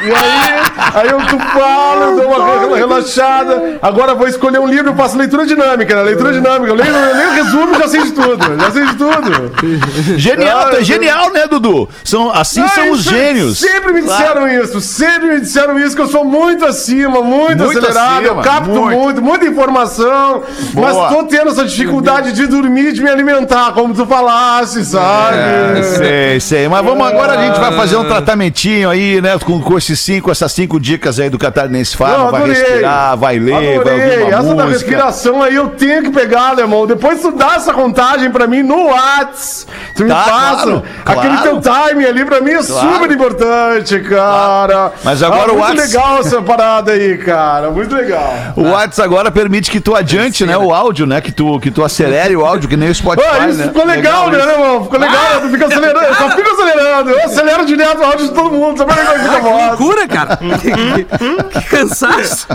[0.02, 0.60] E aí,
[0.94, 3.78] aí eu tu falo, eu dou uma re- relaxada.
[3.82, 6.02] Agora vou escolher um livro, eu faço leitura dinâmica, né?
[6.02, 6.70] Leitura dinâmica.
[6.72, 8.58] Eu leio, eu leio o resumo e já sei de tudo.
[8.60, 10.18] Já sei de tudo.
[10.18, 11.88] Genial, Ah, tá genial, né, Dudu?
[12.04, 13.58] São, assim Ah, são os gênios.
[13.58, 17.78] Sempre me disseram isso, sempre me disseram isso, que eu sou muito acima, muito, Muito
[17.78, 18.98] acelerado, acima, eu capto muito.
[18.98, 20.92] muito, muita informação, Boa.
[20.92, 25.36] mas tô tendo essa dificuldade de dormir e de me alimentar, como tu falasse, sabe?
[25.78, 26.68] É, sei, sei.
[26.68, 29.38] Mas vamos agora, a gente vai fazer um tratamentinho aí, né?
[29.38, 31.96] Com, com esses cinco, essas cinco dicas aí do Catarinense.
[32.00, 32.54] Não, Vai adorei.
[32.54, 34.22] respirar, vai ler, vai ouvir Adorei.
[34.24, 34.64] uma Essa da música.
[34.68, 36.86] respiração aí eu tenho que pegar, alemão.
[36.86, 39.66] Depois tu dá essa contagem pra mim no Whats.
[39.94, 40.62] Tu me Tá, passa.
[40.64, 41.60] claro, Aquele claro.
[41.60, 42.92] teu time ali pra mim é Claro.
[42.94, 44.92] super importante, cara.
[45.04, 47.70] Mas agora ah, o Muito Whats- legal essa parada aí, cara.
[47.70, 48.34] Muito legal.
[48.56, 50.56] O WhatsApp agora permite que tu adiante, né?
[50.56, 51.20] O áudio, né?
[51.20, 53.64] Que tu, que tu acelere o áudio, que nem o Spotify, Ah, isso né?
[53.68, 54.48] ficou legal, né, isso.
[54.48, 54.82] irmão?
[54.84, 55.34] Ficou legal, Ah!
[55.34, 55.40] né?
[55.42, 57.10] tu fica acelerando, eu só fico acelerando.
[57.10, 59.66] Eu acelero direto o áudio de todo mundo, sabe como é que fica a voz?
[59.80, 60.36] Loucura, cara.
[60.60, 62.46] que, que cansaço.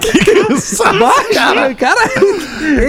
[0.00, 1.34] que cansaço.
[1.34, 2.00] Cara, cara.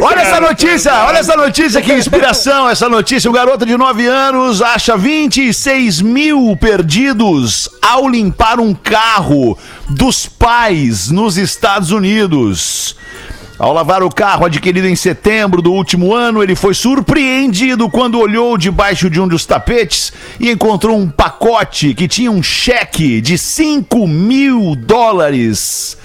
[0.02, 3.30] Olha essa notícia, olha essa notícia, que inspiração essa notícia.
[3.30, 9.58] Um garoto de 9 anos acha 26 mil perdidos ao limpar um carro
[9.92, 12.96] dos pais nos Estados Unidos.
[13.60, 18.58] Ao lavar o carro adquirido em setembro do último ano, ele foi surpreendido quando olhou
[18.58, 24.08] debaixo de um dos tapetes e encontrou um pacote que tinha um cheque de 5
[24.08, 25.96] mil dólares.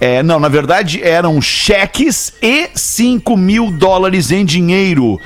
[0.00, 5.18] É, não, na verdade eram cheques e 5 mil dólares em dinheiro.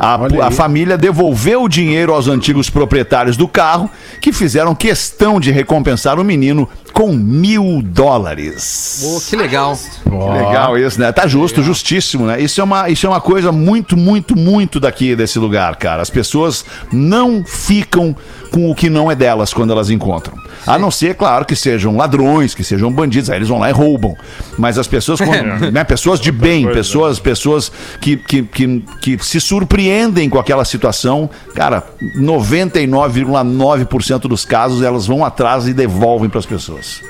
[0.00, 5.50] A, a família devolveu o dinheiro aos antigos proprietários do carro, que fizeram questão de
[5.50, 9.00] recompensar o menino com mil dólares.
[9.02, 9.78] Pô, que legal.
[10.02, 11.12] Que Legal isso, né?
[11.12, 12.40] Tá justo, justíssimo, né?
[12.40, 16.02] Isso é, uma, isso é uma coisa muito, muito, muito daqui desse lugar, cara.
[16.02, 18.16] As pessoas não ficam
[18.50, 20.34] com o que não é delas quando elas encontram.
[20.66, 23.72] A não ser, claro, que sejam ladrões, que sejam bandidos, aí eles vão lá e
[23.72, 24.14] roubam.
[24.58, 25.30] Mas as pessoas, com-
[25.72, 26.78] né, pessoas de bem, coisa.
[26.78, 31.82] pessoas, pessoas que, que, que, que se surpreendem com aquela situação, cara,
[32.16, 37.00] 99,9% dos casos elas vão atrás e devolvem para as pessoas.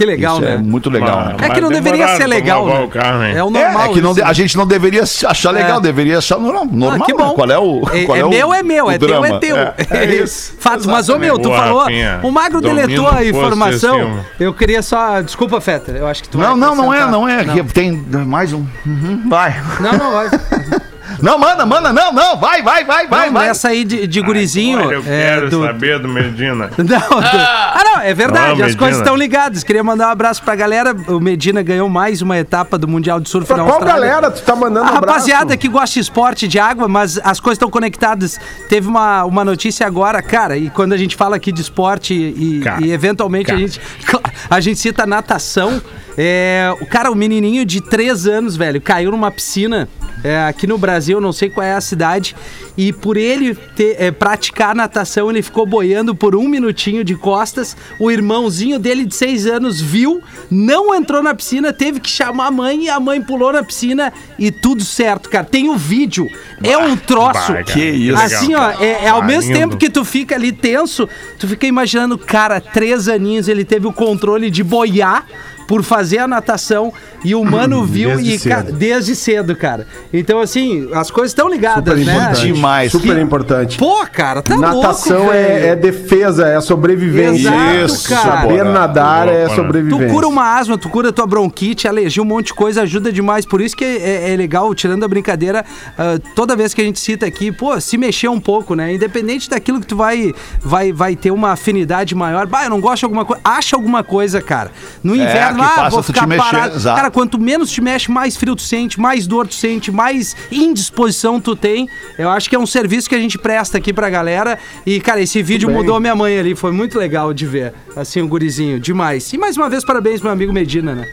[0.00, 0.54] Que legal, Isso né?
[0.54, 1.36] é muito legal, né?
[1.42, 2.80] É que não Mas deveria ser legal, né?
[2.80, 3.32] o carro, né?
[3.36, 3.82] É o É, normal.
[3.84, 5.82] é que não a gente não deveria achar legal, É.
[5.82, 6.64] deveria achar normal.
[6.64, 7.18] normal Ah, que né?
[7.22, 7.34] bom.
[7.34, 7.82] Qual é o.
[7.92, 9.56] É, qual é o- meu, é meu, o é teu, é teu.
[9.58, 10.54] É, é isso.
[10.58, 11.80] Fato, mas ô meu, tu Boa, falou.
[11.80, 12.20] Rafinha.
[12.22, 14.20] O Magro deletou a informação.
[14.40, 15.20] Eu queria só.
[15.20, 15.96] Desculpa, Fetter.
[15.96, 17.44] Eu acho que tu Não, não, não é, não é.
[17.74, 18.64] Tem mais um.
[18.86, 19.54] Uhum, vai.
[19.80, 20.30] Não, não vai.
[21.22, 22.36] Não, manda, manda, não, não.
[22.38, 23.48] Vai, vai, vai, vai, Não, vai.
[23.48, 24.78] nessa aí de, de gurizinho.
[24.80, 26.70] Olha, eu é, quero do- saber do Medina.
[26.78, 26.84] Não,
[27.20, 29.62] do- Ah, não, é verdade, Ah, as coisas estão ligadas.
[29.64, 30.94] Queria mandar um abraço pra galera.
[31.08, 34.00] O Medina ganhou mais uma etapa do Mundial de Surf Pra na qual Austrália.
[34.08, 35.06] galera tu tá mandando A um abraço?
[35.18, 38.38] rapaziada que gosta de esporte, de água, mas as coisas estão conectadas.
[38.68, 42.60] Teve uma, uma notícia agora, cara, e quando a gente fala aqui de esporte e,
[42.62, 42.84] Cara.
[42.84, 43.80] e eventualmente a gente,
[44.48, 45.80] a gente cita natação.
[46.18, 49.88] É, o cara, o menininho de 3 anos, velho, caiu numa piscina
[50.22, 52.36] é, aqui no Brasil, não sei qual é a cidade,
[52.76, 57.76] e por ele ter, é, praticar natação, ele ficou boiando por um minutinho de costas.
[57.98, 62.50] O irmãozinho dele de 6 anos viu, não entrou na piscina, teve que chamar a
[62.50, 65.44] mãe e a mãe pulou na piscina e tudo certo, cara.
[65.44, 66.28] Tem o vídeo,
[66.62, 67.52] é um troço.
[67.52, 68.18] Bah, Que isso.
[68.18, 69.58] Assim, ó, é, é ao mesmo lindo.
[69.58, 73.92] tempo que tu fica ali tenso, tu fica imaginando, cara, três aninhos, ele teve o
[73.92, 75.26] controle de boiar
[75.70, 76.92] por fazer a natação
[77.24, 78.72] e o mano viu Desde e ca- cedo.
[78.72, 79.86] desde cedo, cara.
[80.12, 82.12] Então, assim, as coisas estão ligadas, Super né?
[82.16, 82.52] importante.
[82.52, 82.90] Demais.
[82.90, 83.78] Super Que- importante.
[83.78, 87.50] Pô, cara, tá Natação louco, é, é defesa, é sobrevivência.
[87.50, 88.40] Exato, Isso, cara.
[88.40, 89.54] Saber nadar Tô é né?
[89.54, 90.08] sobrevivência.
[90.08, 93.46] Tu cura uma asma, tu cura tua bronquite, alergia, um monte de coisa, ajuda demais.
[93.46, 95.64] Por isso que é, é legal, tirando a brincadeira,
[95.96, 98.92] ah, toda vez que a gente cita aqui, pô, se mexer um pouco, né?
[98.92, 102.48] Independente daquilo que tu vai, vai, vai ter uma afinidade maior.
[102.48, 103.40] Bah, eu não gosto de alguma coisa.
[103.44, 104.72] Acha alguma coisa, cara.
[105.04, 106.76] No inverno ah, faça vou tu ficar te mexer, parado.
[106.76, 106.96] exato.
[106.96, 111.40] Cara, quanto menos te mexe, mais frio tu sente, mais dor tu sente, mais indisposição
[111.40, 111.88] tu tem.
[112.18, 114.58] Eu acho que é um serviço que a gente presta aqui pra galera.
[114.84, 116.54] E, cara, esse vídeo mudou minha mãe ali.
[116.54, 118.78] Foi muito legal de ver, assim, o gurizinho.
[118.80, 119.32] Demais.
[119.32, 121.06] E mais uma vez, parabéns meu amigo Medina, né?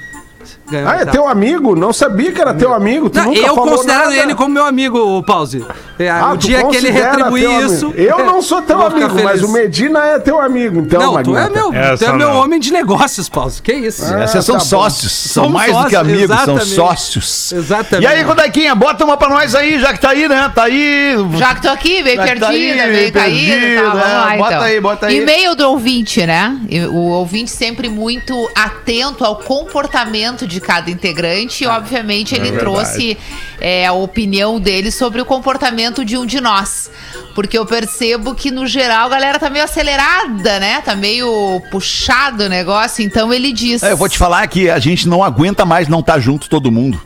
[0.69, 1.75] Ganhou Ah, é teu amigo?
[1.75, 3.09] Não sabia que era teu amigo.
[3.09, 4.15] Tu Não, nunca eu falou considero nada.
[4.15, 5.65] ele como meu amigo, o Pause.
[5.97, 7.73] É, Ah, o dia que ele retribuir amigo.
[7.73, 7.91] isso.
[7.95, 11.49] Eu não sou teu amigo, mas o Medina é teu amigo, então, Não, tu é
[11.49, 12.35] meu, tu é meu não.
[12.41, 13.61] homem de negócios, Pause.
[13.61, 14.03] Que isso?
[14.15, 15.11] Esses são tá sócios.
[15.11, 16.75] São Somos mais do que sócios, amigos, são exatamente.
[16.75, 17.51] sócios.
[17.53, 18.03] Exatamente.
[18.03, 20.51] E aí, Godaquinha, bota uma pra nós aí, já que tá aí, né?
[20.53, 21.15] Tá aí.
[21.37, 22.47] Já que tô aqui, meio tá perdida,
[22.83, 23.81] aí, meio caída, tá, é.
[23.93, 24.61] lá Bota então.
[24.63, 25.17] aí, bota aí.
[25.17, 26.57] E-mail do ouvinte, né?
[26.91, 32.59] O ouvinte sempre muito atento ao comportamento de cada integrante e, obviamente, ele verdade.
[32.63, 33.17] trouxe
[33.59, 36.89] é, a opinião dele sobre o comportamento de um de nós.
[37.35, 40.81] Porque eu percebo que, no geral, a galera tá meio acelerada, né?
[40.81, 43.83] Tá meio puxado o negócio, então ele diz...
[43.83, 46.71] É, eu vou te falar que a gente não aguenta mais não estar junto todo
[46.71, 46.99] mundo.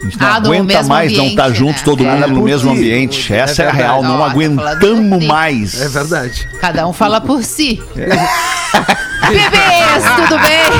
[0.00, 1.82] A gente não Ah, aguenta mais não estar ambiente, junto né?
[1.84, 2.78] todo mundo Fala no mesmo ti.
[2.78, 3.34] ambiente.
[3.34, 3.76] Essa é, a verdade.
[3.76, 5.80] real, não tá aguentamos mais.
[5.80, 6.48] É verdade.
[6.60, 7.82] Cada um fala por si.
[9.28, 10.70] Bebês, tudo bem?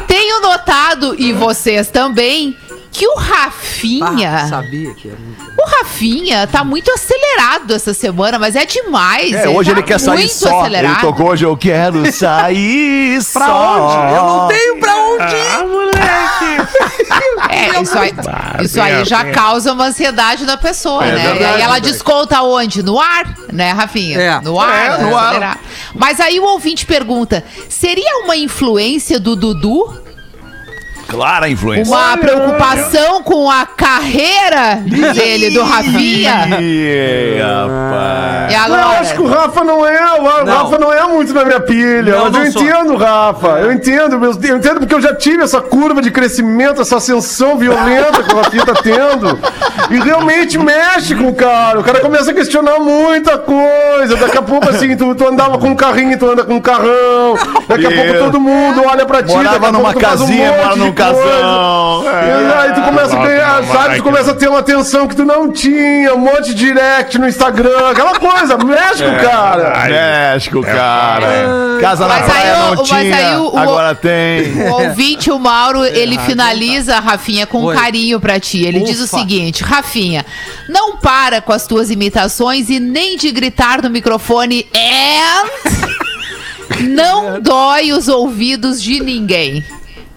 [0.06, 2.56] Tenho notado, e vocês também,
[2.92, 4.42] que o Rafinha.
[4.44, 5.42] Ah, sabia que era muito...
[5.58, 9.32] O Rafinha tá muito acelerado essa semana, mas é demais.
[9.32, 10.60] É, hoje tá ele quer sair muito só.
[10.60, 10.92] Acelerado.
[10.94, 13.80] Ele tocou hoje, eu quero sair Pra só.
[13.80, 14.14] onde?
[14.14, 15.50] Eu não tenho pra onde ir.
[15.52, 16.02] Ah, moleque!
[17.50, 21.22] É, isso aí, Ah, isso aí já causa uma ansiedade na pessoa, É né?
[21.22, 22.82] verdade, e aí ela desconta onde?
[22.82, 24.18] No ar, né, Rafinha?
[24.20, 24.40] É.
[24.40, 25.58] No ar, É, no ar.
[25.94, 30.00] Mas aí o ouvinte pergunta: seria uma influência do Dudu?
[31.12, 31.94] Clara influência.
[31.94, 34.76] Uma preocupação com a carreira
[35.14, 36.48] dele, do Rafinha?
[36.58, 38.50] Ih, rapaz.
[38.50, 40.44] E Eu acho que o Rafa não é, o.
[40.46, 42.16] Rafa não é muito na minha pilha.
[42.16, 42.62] Não, mas não eu sou.
[42.62, 43.48] entendo, Rafa.
[43.60, 48.22] Eu entendo, eu entendo porque eu já tive essa curva de crescimento, essa ascensão violenta
[48.22, 49.38] que o Rafinha tá tendo.
[49.90, 51.78] E realmente mexe com o cara.
[51.78, 54.16] O cara começa a questionar muita coisa.
[54.16, 57.36] Daqui a pouco, assim, tu, tu andava com um carrinho, tu anda com um carrão.
[57.68, 59.28] Daqui a pouco todo mundo olha pra ti.
[59.28, 60.92] daqui a Morava pouco numa tu faz um casinha, monte mora de num.
[61.06, 62.04] Casão.
[62.04, 63.96] E aí tu começa a ganhar, sabe?
[63.96, 67.28] Tu começa a ter uma atenção que tu não tinha, um monte de direct no
[67.28, 69.86] Instagram, aquela coisa, mexe com o cara.
[69.88, 71.78] México, cara.
[71.80, 74.52] Casa na Mas praia aí o- não tinha, o- agora tem.
[74.68, 77.76] O ouvinte, o Mauro, ele finaliza, Rafinha, com Oi.
[77.76, 78.64] carinho pra ti.
[78.64, 79.18] Ele diz o Ufa.
[79.18, 80.24] seguinte: Rafinha,
[80.68, 85.48] não para com as tuas imitações e nem de gritar no microfone and
[86.88, 89.64] não dói os ouvidos de ninguém.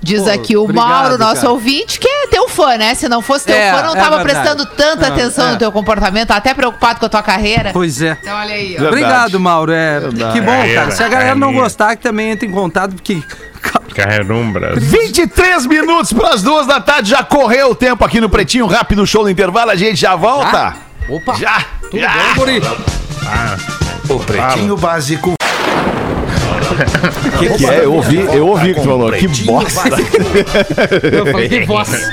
[0.05, 1.49] Diz Pô, aqui o obrigado, Mauro, nosso cara.
[1.51, 2.93] ouvinte, que é teu fã, né?
[2.93, 4.23] Se não fosse teu É, fã, não é tava verdade.
[4.39, 5.51] prestando tanta Não, atenção é.
[5.53, 7.71] no teu comportamento, tá até preocupado com a tua carreira.
[7.73, 8.15] Pois é.
[8.21, 8.83] Então olha aí, ó.
[8.85, 9.71] Obrigado, Mauro.
[9.71, 9.99] É,
[10.31, 10.91] que bom, É, cara.
[10.91, 13.19] Se a galera é não gostar, que também entra em contato, porque.
[13.95, 14.83] Carrerumbras.
[14.83, 19.07] 23 minutos para as duas da tarde, já correu o tempo aqui no Pretinho Rápido
[19.07, 20.75] Show no intervalo, a gente já volta.
[21.09, 21.33] Opa!
[21.35, 22.09] Já, Tudo já.
[22.11, 22.61] bom, guri?
[24.07, 25.33] O Pretinho Básico.
[26.75, 27.85] O que, que é?
[27.85, 29.11] Eu ouvi, eu ouvi o que tu falou.
[29.11, 29.89] Que bosta.
[31.03, 31.89] Eu falei, que voz.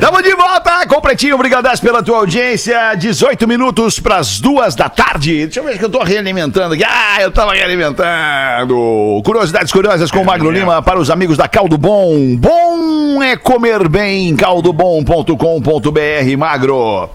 [0.00, 1.36] Tamo de volta com o Pretinho.
[1.36, 2.94] Obrigadas pela tua audiência.
[2.94, 5.44] 18 minutos para as duas da tarde.
[5.44, 6.84] Deixa eu ver que eu tô realimentando aqui.
[6.84, 9.20] Ah, eu tava realimentando.
[9.24, 12.36] Curiosidades curiosas com o Magro Lima para os amigos da Caldo Bom.
[12.36, 14.34] Bom é comer bem.
[14.36, 17.08] caldobom.com.br, Magro.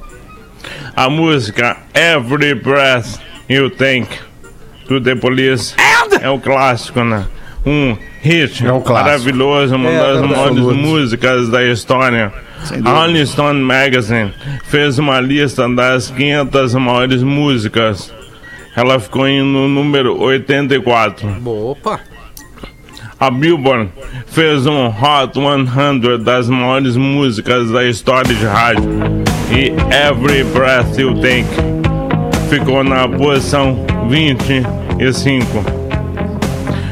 [0.95, 4.07] A música Every Breath You Think
[4.87, 7.25] do The Police é um clássico, né?
[7.65, 10.27] Um hit É um maravilhoso, uma É, das verdade.
[10.61, 12.31] maiores músicas da história.
[12.83, 14.33] A Rolling Stone Magazine
[14.65, 18.11] fez uma lista das 500 maiores músicas.
[18.75, 21.27] Ela ficou no número 84.
[21.45, 21.99] Opa!
[23.19, 23.89] A Billboard
[24.27, 28.83] fez um Hot 100 das maiores músicas da história de rádio.
[29.51, 29.71] E
[30.07, 31.47] Every Breath You Take
[32.49, 35.86] ficou na posição 25.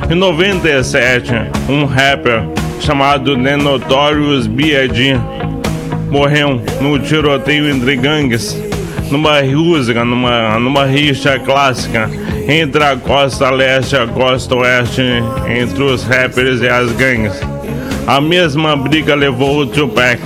[0.07, 1.31] Em 97,
[1.67, 2.43] um rapper
[2.79, 5.19] chamado The Notorious B.I.G.
[6.11, 8.55] morreu no tiroteio entre gangues,
[9.09, 12.07] numa música, numa, numa rixa clássica
[12.47, 15.01] entre a costa leste e a costa oeste,
[15.49, 17.41] entre os rappers e as gangues.
[18.05, 20.21] A mesma briga levou o Tupac.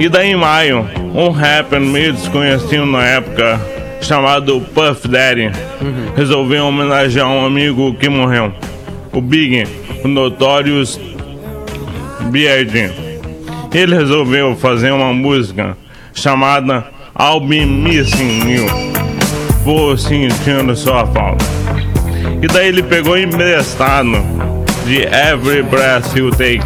[0.00, 3.60] E daí em maio, um rapper meio desconhecido na época,
[4.00, 5.50] chamado Puff Daddy,
[6.16, 8.52] resolveu homenagear um amigo que morreu,
[9.12, 9.64] o Big,
[10.04, 10.98] o Notorious
[12.30, 12.90] B.I.G.
[13.72, 15.76] Ele resolveu fazer uma música
[16.14, 16.86] chamada
[17.18, 18.66] I'll Be Missing You.
[19.64, 21.44] Vou sentindo sua falta.
[22.40, 24.12] E daí ele pegou emprestado
[24.86, 26.62] de Every Breath You Take.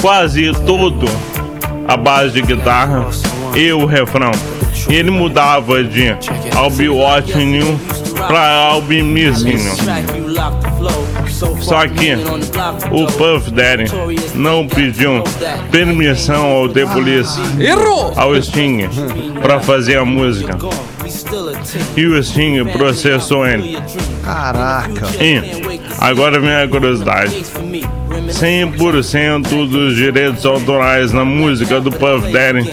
[0.00, 1.06] Quase todo
[1.86, 3.06] a base de guitarra
[3.54, 4.32] e o refrão.
[4.90, 7.80] E ele mudava de I'll Be Watching You
[8.26, 9.76] pra I'll Be Missing You.
[11.60, 12.14] Só que
[12.90, 13.84] o Puff Daddy
[14.34, 15.22] não pediu
[15.70, 18.12] permissão ao The Police, Errou!
[18.16, 18.88] ao Sting,
[19.40, 20.58] pra fazer a música.
[21.96, 23.78] E o Sting processou ele.
[24.24, 25.06] Caraca.
[25.20, 25.40] E
[26.00, 27.44] agora vem a curiosidade.
[28.28, 32.70] 100% dos direitos autorais na música do Puff Daddy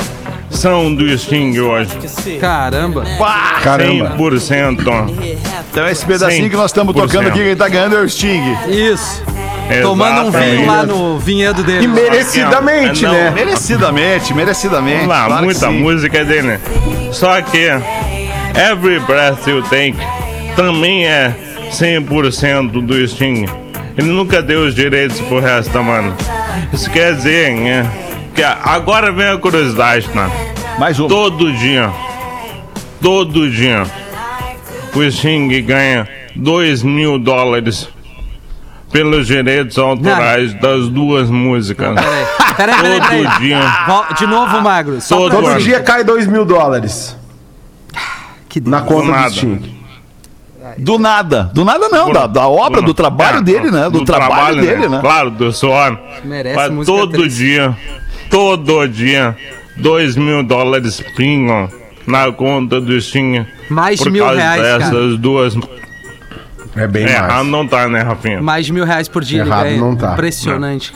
[0.96, 1.92] do Sting hoje.
[2.40, 3.04] Caramba.
[3.64, 4.16] Caramba.
[4.18, 5.38] 100%.
[5.70, 8.58] Então esse pedacinho Cem que nós estamos tocando aqui, quem tá ganhando é o Sting.
[8.68, 9.24] Isso.
[9.84, 11.86] Tomando um vinho lá no vinhedo dele.
[11.86, 13.32] E merecidamente, Não, né?
[13.32, 14.96] Merecidamente, merecidamente.
[14.96, 16.58] Vamos lá, claro muita música dele.
[17.12, 17.68] Só que
[18.56, 19.98] Every Breath You Take
[20.56, 21.36] também é
[21.72, 23.46] 100% do Sting.
[23.96, 26.16] Ele nunca deu os direitos pro resto da mano.
[26.74, 28.07] Isso quer dizer, né?
[28.38, 30.30] Que agora vem a curiosidade, né?
[30.80, 31.08] Mais um.
[31.08, 31.92] Todo dia,
[33.02, 33.84] todo dia,
[34.96, 37.90] o Sting ganha 2 mil dólares
[38.92, 41.96] pelos direitos autorais das duas músicas.
[41.96, 43.00] Peraí, peraí, peraí.
[43.00, 43.40] Todo peraí.
[43.40, 43.60] dia.
[43.88, 45.02] Vol- De novo, Magro.
[45.02, 47.18] Só Todo Todo dia cai 2 mil dólares
[48.48, 48.96] Que na delícia.
[48.96, 49.30] conta nada.
[49.30, 49.78] do Sting.
[50.78, 51.50] Do nada.
[51.56, 53.90] Do nada não, Por- da, da obra, do trabalho É, dele, né?
[53.90, 55.00] Do, trabalho, dele, né?
[55.02, 55.98] Claro, do suor.
[56.24, 57.38] Merece Mas música todo triste.
[57.38, 57.76] dia,
[58.30, 59.36] todo dia,
[59.76, 61.70] 2 mil dólares pingam
[62.06, 63.46] na conta do Sting.
[63.70, 65.18] Mais de por mil causa reais, dessas cara.
[65.18, 65.56] duas.
[66.76, 67.48] É bem É, mais.
[67.48, 68.42] não tá, né, Rafinha?
[68.42, 69.42] Mais de mil reais por dia.
[69.42, 70.14] ele Errado não tá.
[70.14, 70.94] Impressionante.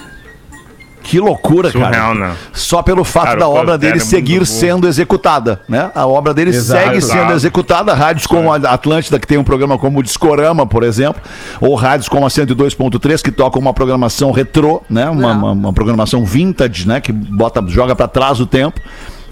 [1.03, 2.13] Que loucura, Surreal, cara.
[2.13, 2.35] né?
[2.53, 5.91] Só pelo fato Cara, da obra dele é seguir sendo executada, né?
[5.95, 6.83] A obra dele Exato.
[6.85, 7.33] segue sendo Exato.
[7.33, 7.93] executada.
[7.93, 11.21] Rádios como a Atlântida, que tem um programa como o Discorama, por exemplo,
[11.59, 15.09] ou rádios como a 102.3, que tocam uma programação retrô, né?
[15.09, 17.01] Uma, uma- uma programação vintage, né?
[17.01, 18.79] Que bota, joga pra trás o tempo.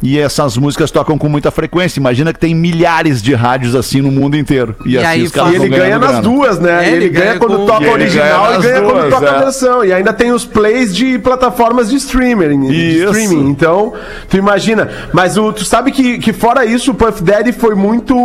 [0.02, 2.00] E essas músicas tocam com muita frequência.
[2.00, 4.76] Imagina que tem milhares de rádios assim no mundo inteiro.
[4.86, 6.22] E, E assim aí os caras E ele ganha nas grana.
[6.22, 6.86] duas, né?
[6.86, 9.14] É, ele, ele ganha, ganha quando com- toca E original ganha e ganha quando duas,
[9.14, 9.30] toca é.
[9.30, 9.84] a versão.
[9.86, 12.68] E ainda tem os plays de plataformas de streaming.
[12.68, 13.12] de Isso.
[13.18, 13.50] streaming.
[13.50, 13.94] Então,
[14.30, 14.90] tu imagina.
[15.14, 18.16] Mas o, tu sabe que, que fora isso, o Puff Daddy foi muito.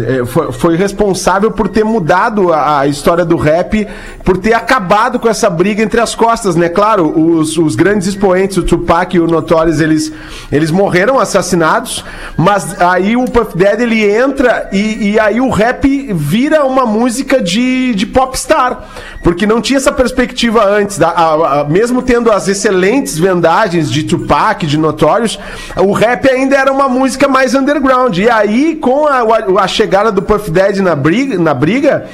[0.00, 3.86] eh, foi, foi responsável por ter mudado a, a história do rap,
[4.24, 6.68] por ter acabado com essa briga entre as costas, né?
[6.68, 10.12] Claro, os, os grandes expoentes, o Tupac e o Notorious, eles,
[10.50, 12.04] eles morreram assassinados,
[12.36, 17.40] mas aí o Puff Daddy ele entra e, e aí o rap vira uma música
[17.40, 18.84] de, de popstar,
[19.22, 24.02] porque não tinha essa perspectiva antes, da, a- a- mesmo tendo as excelentes vendagens de
[24.04, 25.38] Tupac, de Notorious,
[25.76, 29.22] o rap ainda era uma música mais underground, e aí com a,
[29.62, 32.06] a chegada do Puff Daddy na briga, na briga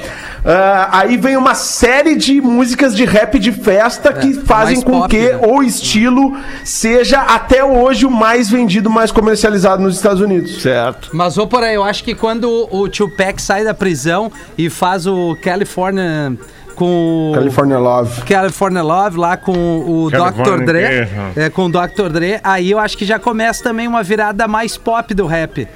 [0.50, 5.00] ah, aí vem uma série de músicas de rap de festa que fazem mais com
[5.00, 5.40] pop, que né?
[5.46, 6.34] o estilo
[6.64, 10.62] seja até hoje o mais vendido, mais comercializado nos Estados Unidos.
[10.62, 11.10] Certo.
[11.12, 15.36] Mas, ô, porém, eu acho que quando o Tupac sai da prisão e faz o
[15.42, 16.32] California
[16.74, 17.34] com o...
[17.34, 18.22] California Love.
[18.22, 20.16] California Love lá com o Dr.
[20.16, 21.32] California Dre, Cation.
[21.36, 22.08] é, com o Dr.
[22.10, 25.68] Dre, aí eu acho que já começa também uma virada mais pop do rap.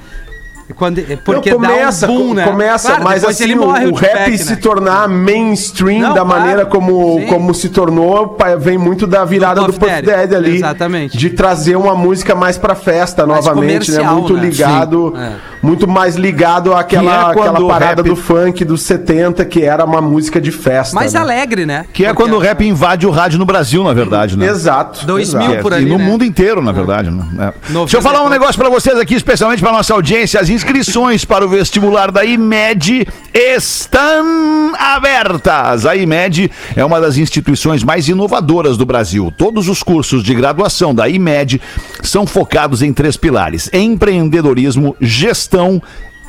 [0.75, 2.45] Quando, porque Não, começa, dá um boom, né?
[2.45, 4.37] começa, Claro, mas assim, ele o, morre, o Tupac, rap né?
[4.37, 7.27] se tornar mainstream Não, da claro, maneira como, sim.
[7.27, 10.55] como se tornou, vem muito da virada Do do, Puff Daddy, Daddy ali.
[10.57, 11.17] exatamente.
[11.17, 14.03] De trazer uma música mais pra festa Mais novamente, né?
[14.03, 14.41] Muito né?
[14.45, 15.33] ligado, é.
[15.61, 19.61] muito mais ligado àquela, Que é àquela o parada rap- do funk dos 70, que
[19.63, 20.95] era uma música de festa.
[20.95, 21.19] Mais né?
[21.19, 21.85] alegre, né?
[21.93, 24.47] Que é Porque- quando o rap invade o rádio no Brasil, na verdade, né?
[24.47, 25.05] Exato.
[25.05, 25.61] 2000 exato.
[25.61, 26.03] por É, ali, e no né?
[26.05, 27.09] mundo inteiro, na verdade.
[27.11, 27.23] Né?
[27.39, 27.73] É.
[27.73, 30.39] Deixa eu falar um negócio pra vocês aqui, especialmente pra nossa audiência.
[30.39, 35.85] As inscrições para o vestibular da IMED estão abertas.
[35.85, 39.33] A IMED é uma das instituições mais inovadoras do Brasil.
[39.37, 41.59] Todos os cursos de graduação da IMED
[42.01, 45.81] são focados em três pilares: empreendedorismo, gestão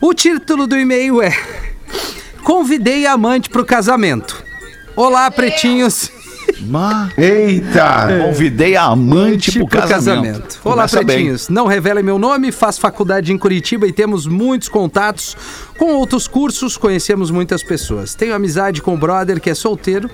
[0.00, 1.36] O título do e-mail é
[2.42, 4.42] Convidei a amante pro casamento.
[4.94, 6.15] Olá, pretinhos.
[6.60, 8.08] Ma- Eita!
[8.24, 10.58] Convidei a amante pro casamento.
[10.64, 11.06] Olá, Começa bem.
[11.06, 11.48] pretinhos.
[11.48, 15.36] Não revela meu nome, faço faculdade em Curitiba e temos muitos contatos
[15.78, 18.14] com outros cursos, conhecemos muitas pessoas.
[18.14, 20.08] Tenho amizade com o brother que é solteiro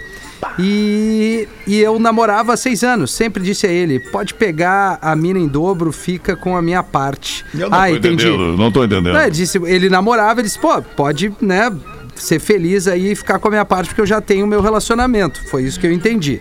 [0.58, 3.12] e, e eu namorava há seis anos.
[3.12, 7.44] Sempre disse a ele: pode pegar a mina em dobro, fica com a minha parte.
[7.54, 8.26] Eu não ah, tô entendi.
[8.26, 9.16] entendendo, não tô entendendo.
[9.16, 11.70] É, disse, ele namorava, ele disse, pô, pode, né,
[12.14, 14.60] ser feliz aí e ficar com a minha parte, porque eu já tenho o meu
[14.60, 15.42] relacionamento.
[15.48, 16.40] Foi isso que eu entendi.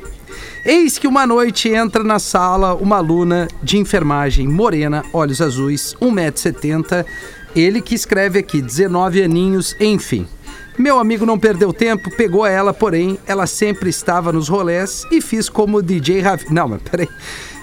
[0.63, 7.05] Eis que uma noite entra na sala uma aluna de enfermagem, morena, olhos azuis, 1,70m.
[7.55, 10.27] Ele que escreve aqui, 19 aninhos, enfim.
[10.77, 15.49] Meu amigo não perdeu tempo, pegou ela, porém, ela sempre estava nos rolés e fiz
[15.49, 16.53] como DJ Rafi.
[16.53, 17.09] Não, mas peraí.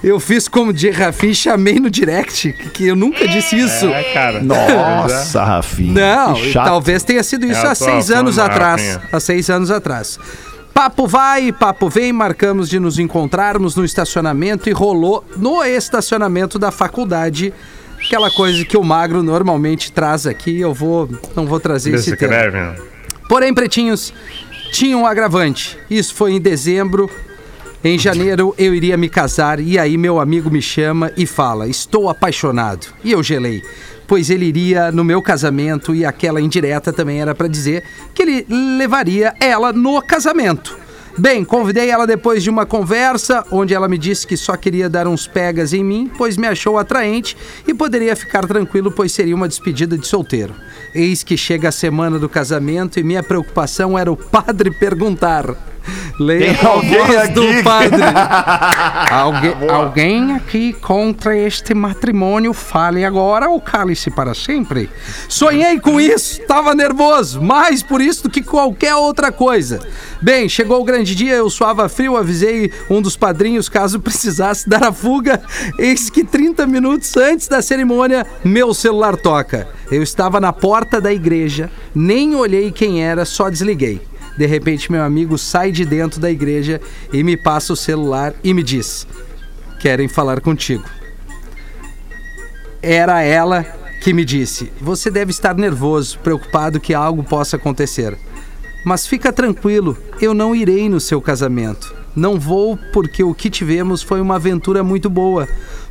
[0.03, 3.87] Eu fiz como DJ Rafi e chamei no direct, que- eu nunca disse isso.
[3.87, 4.41] É, cara.
[4.43, 5.93] Nossa, Rafinha.
[6.27, 6.67] Não, que chato.
[6.67, 8.81] talvez tenha sido isso É há seis anos atrás.
[8.81, 9.03] Rafinha.
[9.13, 10.19] Há seis anos atrás.
[10.73, 16.71] Papo vai, papo vem, marcamos de nos encontrarmos no estacionamento e rolou no estacionamento da
[16.71, 17.53] faculdade.
[18.07, 22.33] Aquela coisa que o magro normalmente traz aqui, eu vou não vou trazer esse tema.
[22.37, 22.81] Descreve.
[23.29, 24.15] Porém, pretinhos,
[24.71, 25.77] tinha um agravante.
[25.91, 27.11] Isso foi em dezembro.
[27.83, 32.09] Em janeiro eu iria me casar e aí meu amigo me chama e fala: Estou
[32.09, 32.89] apaixonado.
[33.05, 33.63] E eu gelei,
[34.05, 38.47] pois ele iria no meu casamento e aquela indireta também era para dizer que ele
[38.77, 40.77] levaria ela no casamento.
[41.17, 45.07] Bem, convidei ela depois de uma conversa onde ela me disse que só queria dar
[45.07, 49.49] uns pegas em mim, pois me achou atraente e poderia ficar tranquilo, pois seria uma
[49.49, 50.55] despedida de solteiro.
[50.95, 55.78] Eis que chega a semana do casamento e minha preocupação era o padre perguntar.
[56.19, 57.63] Leia Tem alguém voz do aqui?
[57.63, 58.03] padre.
[59.11, 64.89] Algue- alguém aqui contra este matrimônio fale agora ou cale-se para sempre?
[65.29, 69.81] Sonhei com isso, estava nervoso, mais por isso do que qualquer outra coisa.
[70.21, 74.83] Bem, chegou o grande dia, eu suava frio, avisei um dos padrinhos caso precisasse dar
[74.85, 75.41] a fuga.
[75.79, 79.69] Eis que 30 minutos antes da cerimônia, meu celular toca.
[79.91, 84.01] Eu estava na porta da igreja, nem olhei quem era, só desliguei.
[84.39, 86.81] De repente, meu amigo sai de dentro da igreja
[87.13, 89.05] e me passa o celular e me diz:
[89.81, 90.85] Querem falar contigo.
[92.81, 93.65] Era ela
[94.01, 98.17] que me disse: Você deve estar nervoso, preocupado que algo possa acontecer.
[98.87, 101.93] Mas fica tranquilo, eu não irei no seu casamento.
[102.15, 105.49] Não vou porque o que tivemos foi uma aventura muito boa.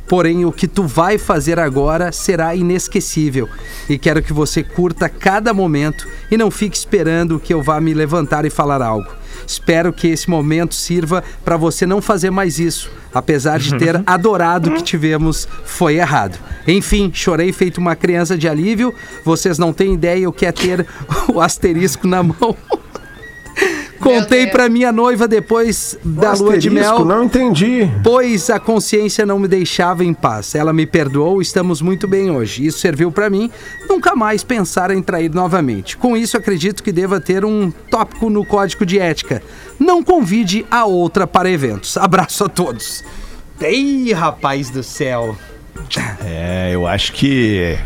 [0.08, 3.48] Porém, o que tu vai fazer agora será inesquecível.
[3.88, 7.92] E quero que você curta cada momento e não fique esperando que eu vá me
[7.92, 9.18] levantar e falar algo.
[9.46, 12.90] Espero que esse momento sirva para você não fazer mais isso.
[13.14, 16.38] Apesar de ter adorado o que tivemos, foi errado.
[16.66, 18.94] Enfim, chorei feito uma criança de alívio.
[19.24, 20.86] Vocês não têm ideia o que é ter
[21.32, 22.56] o asterisco na mão.
[24.00, 27.90] Contei pra minha noiva depois da lua de mel Não entendi.
[28.02, 30.54] pois a consciência não me deixava em paz.
[30.54, 32.64] Ela me perdoou, estamos muito bem hoje.
[32.66, 33.50] Isso serviu para mim
[33.88, 35.96] nunca mais pensar em trair novamente.
[35.96, 39.42] Com isso, acredito que deva ter um tópico no código de ética.
[39.78, 41.96] Não convide a outra para eventos.
[41.96, 43.04] Abraço a todos.
[43.60, 45.36] Ei, rapaz do céu.
[46.24, 47.78] É, eu acho que.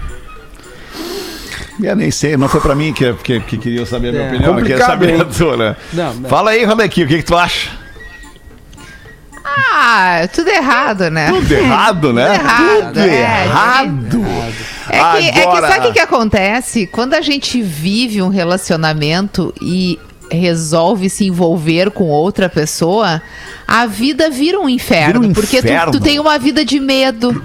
[1.81, 4.29] Eu nem sei, não foi pra mim que, que, que queria saber a minha É.
[4.29, 5.21] opinião, eu queria saber hein?
[5.21, 5.77] a tua, né?
[5.93, 6.29] Não, não.
[6.29, 7.71] Fala aí, Rolequinho, o que, que tu acha?
[9.45, 11.31] Ah, tudo errado, né?
[11.31, 12.35] Tudo errado, né?
[12.35, 14.27] errado, Tudo é, errado.
[14.89, 16.87] É que, é que sabe o que, que acontece?
[16.87, 19.99] Quando a gente vive um relacionamento e
[20.31, 23.21] resolve se envolver com outra pessoa,
[23.73, 25.21] a vida vira um inferno.
[25.21, 25.93] Vira um porque tu- inferno.
[25.93, 27.43] Tu, tem uma vida de medo.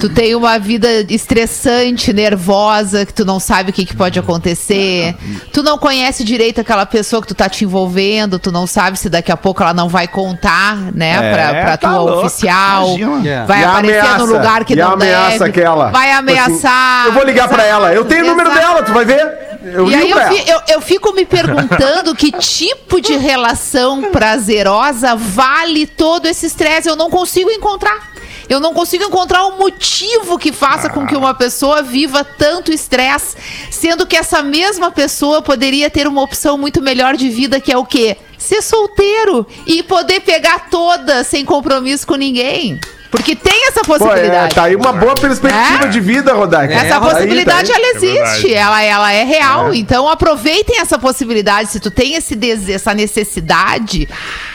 [0.00, 5.14] Tu tem uma vida estressante, nervosa, que tu não sabe o que, que pode acontecer.
[5.52, 9.08] Tu não conhece direito aquela pessoa que tu tá te envolvendo, tu não sabe se
[9.08, 12.96] daqui a pouco ela não vai contar, né, É, pra, pra tá tua louco, oficial.
[12.96, 13.44] imagina.
[13.46, 15.44] Vai E a aparecer ameaça, no lugar que e a não ameaça deve.
[15.50, 15.90] aquela.
[15.90, 17.06] Vai Tipo assim, ameaçar.
[17.06, 17.92] eu vou ligar pra ela.
[17.92, 18.66] Eu tenho o número Exato.
[18.66, 19.48] dela, tu vai ver.
[19.64, 20.32] Eu e aí eu, pra ela.
[20.34, 26.88] fi- eu- eu fico me perguntando que tipo de relação prazerosa vale todo esse estresse.
[26.88, 28.12] Eu não consigo encontrar.
[28.48, 33.36] Eu não consigo encontrar um motivo que faça com que uma pessoa viva tanto estresse,
[33.70, 37.76] sendo que essa mesma pessoa poderia ter uma opção muito melhor de vida, que é
[37.76, 38.16] o quê?
[38.38, 42.80] Ser solteiro e poder pegar toda sem compromisso com ninguém.
[43.10, 44.54] Porque tem essa Pô, é, possibilidade.
[44.54, 45.88] tá aí uma boa perspectiva É?
[45.88, 46.74] de vida, Rodaica.
[46.74, 47.82] Essa É, Tá aí, possibilidade, tá aí.
[47.82, 48.54] ela existe, verdade.
[48.54, 49.72] ela, ela é real.
[49.74, 51.70] Então aproveitem essa possibilidade.
[51.70, 54.06] Se tu tem esse dese- essa necessidade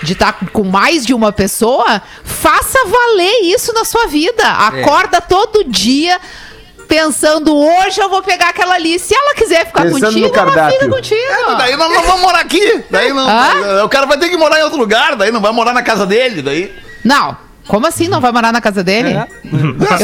[0.04, 4.44] de estar com mais de uma pessoa, faça valer isso na sua vida.
[4.48, 6.20] Acorda todo dia
[6.88, 9.00] pensando, hoje eu vou pegar aquela ali.
[9.00, 11.56] Se ela quiser ficar Pensando contigo, ela fica contigo.
[11.58, 12.84] Daí não, não vamos morar aqui.
[12.92, 13.28] Daí não.
[13.28, 13.84] Hã?
[13.84, 16.06] O cara vai ter que morar em outro lugar, daí não vai morar na casa
[16.06, 16.72] dele, daí.
[17.04, 17.36] Não.
[17.68, 19.14] Como assim não vai morar na casa dele?
[19.14, 19.28] É.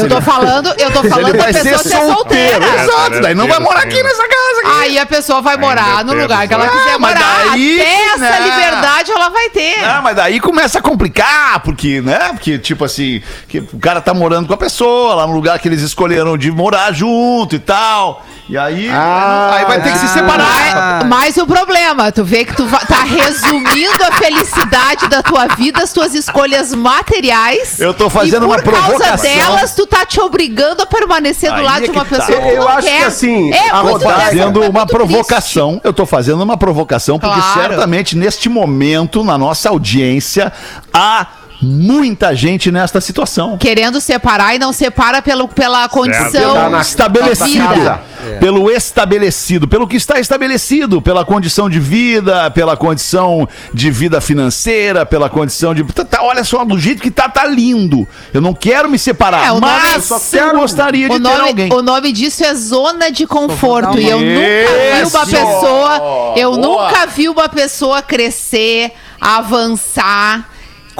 [0.00, 2.64] Eu tô falando, eu tô falando da pessoa ser ser solteira.
[2.64, 4.80] É, Exato, daí não vai morar aqui nessa casa aqui.
[4.80, 7.48] Aí a pessoa vai morar Ainda no lugar que ela quiser Ah, mas morar.
[7.50, 8.40] daí, Até essa né?
[8.40, 9.84] liberdade ela vai ter.
[9.84, 12.30] Ah, mas daí começa a complicar, porque, né?
[12.32, 15.68] Porque, tipo assim, que o cara tá morando com a pessoa, lá no lugar que
[15.68, 18.24] eles escolheram de morar junto e tal.
[18.50, 20.08] E aí, Ah, aí vai ter que se ah.
[20.08, 21.04] separar.
[21.06, 25.80] Mas, mas o problema, tu vê que tu tá resumindo a felicidade da tua vida,
[25.84, 27.78] as tuas escolhas materiais.
[27.78, 29.32] Eu tô fazendo e uma por causa provocação.
[29.34, 32.24] delas, tu tá te obrigando a permanecer do Aí lado é de uma que tá.
[32.26, 32.98] pessoa que Eu não acho quer.
[32.98, 35.80] que assim, é a muito Tô rodada- fazendo é uma provocação.
[35.84, 37.60] Eu tô fazendo uma provocação porque Claro.
[37.60, 40.52] certamente neste momento, na nossa audiência,
[40.92, 41.24] há
[41.62, 43.58] muita gente nesta situação.
[43.58, 46.54] Querendo separar e não separa pelo, pela condição.
[46.54, 47.68] Tá na- estabelecido.
[47.74, 48.00] vida.
[48.38, 55.06] Pelo estabelecido, pelo que está estabelecido, pela condição de vida, pela condição de vida financeira,
[55.06, 55.82] pela condição de.
[55.84, 58.06] Tá, tá, olha só, do jeito que tá, tá lindo.
[58.32, 61.14] Eu não quero me separar, É, o nome- mas eu só eu quero- gostaria de
[61.16, 61.72] O ter nome, alguém.
[61.72, 63.98] o nome disso é zona de conforto.
[63.98, 66.34] E eu nunca vi uma pessoa.
[66.36, 66.88] Eu Boa!
[66.88, 70.49] nunca vi uma pessoa crescer, avançar,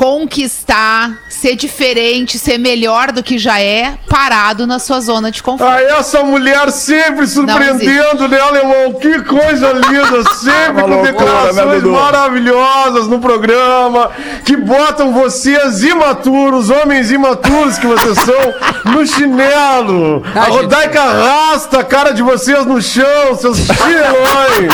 [0.00, 5.70] conquistar, ser diferente, ser melhor do que já é, parado na sua zona de conforto.
[5.70, 8.94] Ah, essa mulher sempre surpreendendo, né, alemão?
[8.94, 14.10] Que coisa linda, sempre com declarações maravilhosas no programa,
[14.42, 20.24] que botam vocês imaturos, homens imaturos que vocês são, no chinelo.
[20.32, 20.60] Ah, a gente.
[20.62, 24.72] Rodaica arrasta a cara de vocês no chão, seus chinelões.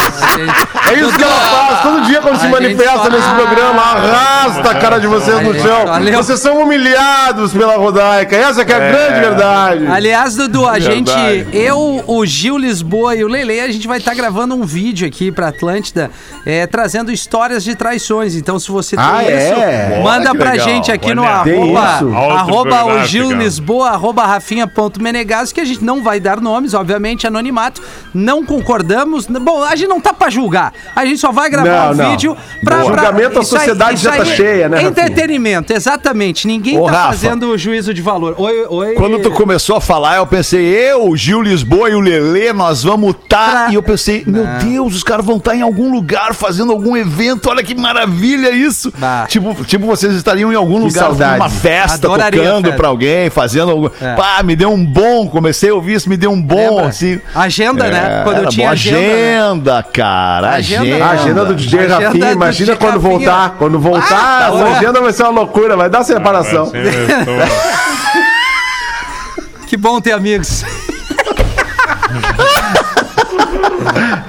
[0.91, 4.75] É isso que ela faz todo dia quando A se manifesta nesse programa, arrasta a
[4.75, 5.87] cara de vocês no gente chão.
[5.87, 9.87] só leu- Vocês são humilhados pela Rodaica, essa que é a grande verdade.
[9.87, 11.47] Aliás, Dudu, a gente, Verdade.
[11.57, 15.31] eu, o Gil Lisboa e o Lele, a gente vai estar gravando um vídeo aqui
[15.31, 16.11] pra Atlântida,
[16.45, 18.35] é, trazendo histórias de traições.
[18.35, 20.01] Então, se você tem Ah, isso, é?
[20.03, 20.69] manda Olha pra legal.
[20.69, 21.81] gente aqui no Olha, arroba,
[22.35, 23.33] arroba o Gil.
[23.33, 27.83] Lisboa, arroba rafinha.menegaso, que a gente não vai dar nomes, obviamente, anonimato.
[28.15, 29.27] Não concordamos.
[29.27, 30.73] Bom, a gente não tá pra julgar.
[30.95, 32.11] A gente só vai gravar Não, um não.
[32.11, 32.77] vídeo pra...
[32.79, 32.93] Boa.
[32.93, 34.91] pra- Julgamento, a isso aí- sociedade isso já tá aí é cheia, né, Rafinha?
[35.01, 36.47] Entretenimento, exatamente.
[36.47, 37.09] Ninguém Ô, tá Rafa.
[37.09, 38.35] fazendo juízo de valor.
[38.39, 38.95] Oi, oi.
[38.95, 42.83] Quando tu começou a falar, eu pensei, eu, o Gil Lisboa e o Lelê, nós
[42.83, 43.51] vamos estar.
[43.51, 46.97] Pra- E eu pensei, meu Deus, os caras vão estar em algum lugar fazendo algum
[46.97, 47.49] evento.
[47.51, 48.93] Olha que maravilha isso.
[48.99, 49.27] Bah.
[49.29, 51.39] Tipo, tipo, vocês estariam em algum lugar, saudade.
[51.39, 52.77] numa festa, Adoraria tocando festa.
[52.77, 53.89] pra alguém, fazendo algum.
[54.01, 54.15] É.
[54.15, 55.29] Pá, me deu um bom.
[55.29, 56.57] Comecei a ouvir isso, me deu um bom.
[56.77, 56.87] Lembra?
[56.89, 57.21] Assim.
[57.35, 58.21] Agenda, né?
[58.21, 58.73] É, Quando eu tinha bom.
[58.73, 59.39] agenda, né?
[59.41, 60.49] agenda, cara.
[60.51, 60.83] Agenda.
[60.83, 61.05] Agenda.
[61.05, 63.19] A agenda do DJ Agenda Rafinha, do imagina DJ quando Rafinha.
[63.19, 63.55] voltar.
[63.59, 64.51] Quando voltar, Ah, tá.
[64.87, 66.65] Agenda vai ser uma loucura, vai dar separação.
[66.65, 67.33] Assim, eu tô-
[69.67, 70.65] Que bom ter amigos.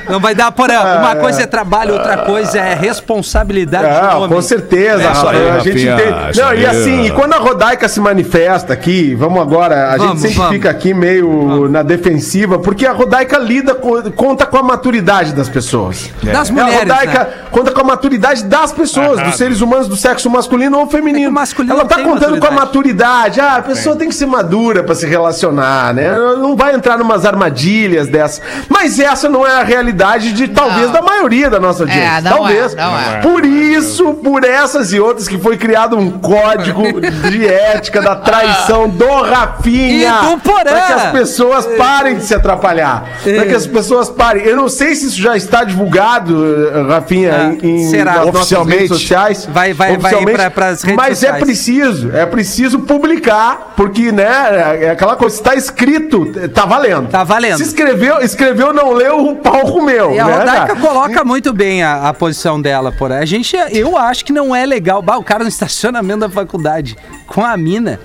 [0.10, 4.30] Não vai dar por uma coisa é trabalho, outra coisa é responsabilidade Ah, do homem.
[4.36, 6.30] com certeza, É aí, a gente tem...
[6.32, 10.12] isso Não, e assim, e quando a Rodaica se manifesta aqui, vamos agora, a Vamos,
[10.14, 10.54] gente sempre vamos.
[10.54, 15.50] fica aqui meio na defensiva, porque a Rodaica lida com, conta com a maturidade das
[15.50, 16.10] pessoas.
[16.24, 17.30] Das É, mulheres, a Rodaica né?
[17.52, 21.28] conta com a maturidade das pessoas, dos seres humanos do sexo masculino ou feminino.
[21.28, 23.38] É masculino Ela tá contando com a maturidade.
[23.38, 23.42] maturidade.
[23.42, 26.16] Ah, a pessoa tem que ser madura pra se relacionar, né?
[26.38, 28.42] Não vai entrar numas armadilhas dessas.
[28.70, 30.94] Mas essa essa não é a realidade de talvez Não.
[30.94, 32.18] da maioria da nossa audiência.
[32.18, 32.76] É, talvez.
[32.76, 33.22] é, é.
[33.22, 36.84] Por isso, por essas e outras que foi criado um código
[37.30, 40.14] de ética da traição do Rafinha.
[40.24, 40.64] E do Porã.
[40.64, 43.06] Pra que as pessoas parem de se atrapalhar.
[43.24, 44.44] Pra que as pessoas parem.
[44.44, 48.24] Eu não sei se isso já está divulgado, eh, Rafinha, Ah, em, em será?
[48.26, 48.80] Oficialmente.
[48.82, 49.46] redes sociais.
[49.52, 51.44] Vai- vai- vai pra- pras redes Mas é sociais.
[51.44, 57.10] preciso, é preciso publicar, porque, né, é aquela coisa, se tá escrito, tá valendo.
[57.10, 57.58] Tá valendo.
[57.58, 60.14] Se escreveu, escreveu, não leu, o pau comeu.
[60.14, 60.80] E a né, Rodaica cara?
[60.80, 63.22] coloca muito bem a, a posição dela, por aí.
[63.22, 65.02] A gente, eu acho que não é legal.
[65.02, 66.96] Bah, o cara no estacionamento da faculdade
[67.26, 68.00] com a mina.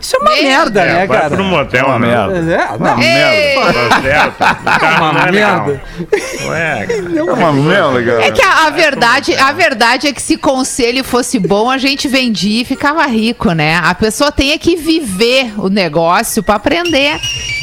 [0.00, 1.30] Isso é uma Meu merda, É, né, vai cara?
[1.34, 2.06] pro motel, Uma né?
[2.08, 3.02] merda.
[3.02, 4.30] É, Ei!
[4.38, 5.66] Tá carro não é legal.
[5.66, 5.82] merda.
[6.54, 7.18] É, cara.
[7.18, 8.24] É uma merda, cara.
[8.24, 12.06] É que a, a verdade, a verdade é que se conselho fosse bom, a gente
[12.06, 13.80] vendia e ficava rico, né?
[13.82, 17.18] A pessoa tem é que viver o negócio pra aprender.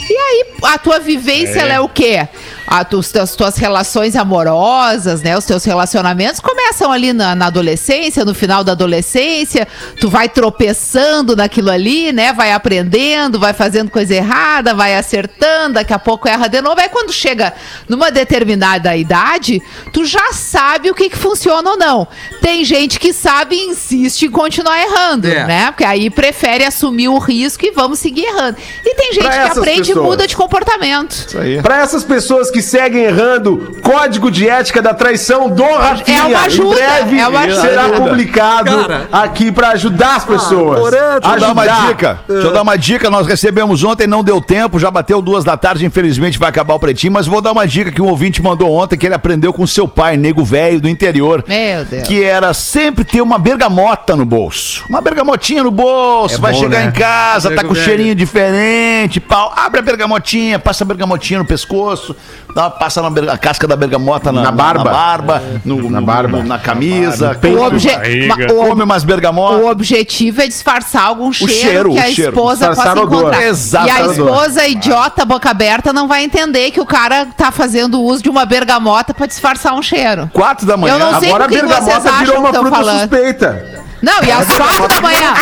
[0.10, 2.28] E aí, a tua vivência, ela é o quê?
[2.74, 5.38] A tu, as tuas relações amorosas, né?
[5.38, 9.68] Os teus relacionamentos começam ali na, na adolescência, no final da adolescência.
[10.00, 12.32] Tu vai tropeçando naquilo ali, né?
[12.32, 16.80] Vai aprendendo, vai fazendo coisa errada, vai acertando, daqui a pouco erra de novo.
[16.80, 17.54] Aí quando chega
[17.90, 19.62] numa determinada idade,
[19.92, 22.08] tu já sabe o que, que funciona ou não.
[22.42, 25.46] Tem gente que sabe e insiste em continuar errando, É.
[25.46, 25.72] né?
[25.72, 28.58] Porque aí prefere assumir o risco e vamos seguir errando.
[28.86, 30.06] E tem gente Pra que aprende e pessoas.
[30.06, 31.12] muda de comportamento.
[31.28, 31.62] Isso aí.
[31.62, 36.18] Pra essas pessoas que seguem errando, Código de Ética da Traição do Rafinha.
[36.20, 37.62] É uma ajuda, Em breve é uma ajuda.
[37.62, 39.08] será publicado Cara.
[39.12, 40.92] aqui pra ajudar as pessoas.
[40.92, 41.88] Deixa eu dar uma Ajudar.
[41.88, 42.20] dica.
[42.28, 43.10] Deixa eu dar uma dica.
[43.10, 46.80] Nós recebemos ontem, não deu tempo, já bateu duas da tarde, infelizmente vai acabar o
[46.80, 49.66] pretinho, mas vou dar uma dica que um ouvinte mandou ontem que ele aprendeu com
[49.68, 51.44] seu pai, nego velho do interior.
[51.48, 52.08] Meu Deus.
[52.08, 54.84] Que era sempre ter uma bergamota no bolso.
[54.90, 56.86] Uma bergamotinha no bolso, vai bom, chegar né?
[56.86, 57.86] em casa, tá com velho.
[57.86, 59.52] cheirinho diferente, pau.
[59.56, 62.16] Abre a bergamotinha, passa a bergamotinha no pescoço,
[62.56, 64.84] dá, passa na berga- a casca da bergamota na, Na barba.
[64.84, 66.38] na, barba, no- Na no- barba.
[66.40, 67.36] no- na camisa.
[67.40, 67.58] peito.
[67.58, 69.62] O, obje- o- Come umas bergamotas.
[69.64, 72.32] O objetivo é disfarçar algum cheiro, cheiro, que o a cheiro.
[72.32, 73.20] esposa Disfarçar possa odor.
[73.22, 73.44] encontrar.
[73.48, 74.12] Exato, e a odor.
[74.12, 78.46] esposa idiota, boca aberta, não vai entender que o cara tá fazendo uso de uma
[78.46, 80.30] bergamota pra disfarçar um cheiro.
[80.34, 80.94] Quatro da manhã.
[80.96, 83.00] Eu não sei Agora a bergamota acham virou uma fruta falando.
[83.02, 83.82] suspeita.
[84.02, 85.34] Não, e às quatro da manhã.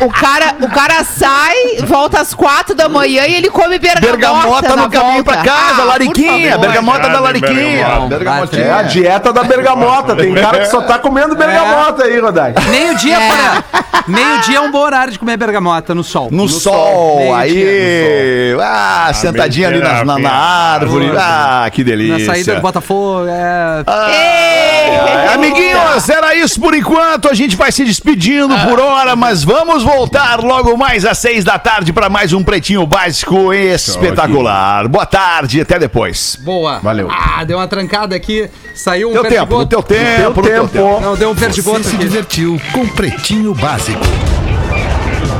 [0.00, 1.54] O, o cara, o cara sai,
[1.84, 4.12] volta às quatro da manhã e ele come bergamota.
[4.12, 5.32] Bergamota na no caminho volta.
[5.32, 7.86] pra casa, Ah, lariquinha, bergamota da lariquinha.
[8.08, 8.56] bergamota.
[8.56, 10.14] É a dieta da bergamota.
[10.14, 12.54] Tem cara que só tá comendo bergamota aí, Rodai.
[12.70, 13.62] Meio-dia, É.
[14.06, 16.28] Meio-dia é um bom horário de comer bergamota no sol.
[16.30, 18.56] No, sol, Meio-dia, aí.
[18.60, 21.12] Ah, sentadinha ali na, na, na árvore.
[21.16, 22.26] Ah, que Na delícia.
[22.26, 23.26] saída do Botafogo.
[23.28, 23.82] É...
[23.86, 27.28] Ai, Amiguinhos, era isso por enquanto.
[27.28, 31.58] A gente vai se despedindo por hora, mas vamos voltar logo mais às seis da
[31.58, 34.86] tarde para mais um Pretinho Básico espetacular.
[34.88, 36.36] Boa tarde, até depois.
[36.40, 36.78] Boa.
[36.80, 37.08] Valeu.
[37.10, 38.48] Ah, deu uma trancada aqui.
[38.74, 41.00] Saiu um Teu tempo, no teu tempo, no teu tempo.
[41.00, 44.00] Não, deu um Você perdigoto se divertiu com Pretinho Básico.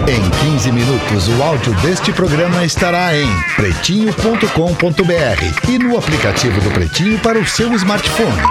[0.09, 7.19] Em 15 minutos, o áudio deste programa estará em pretinho.com.br e no aplicativo do Pretinho
[7.21, 8.43] para o seu smartphone.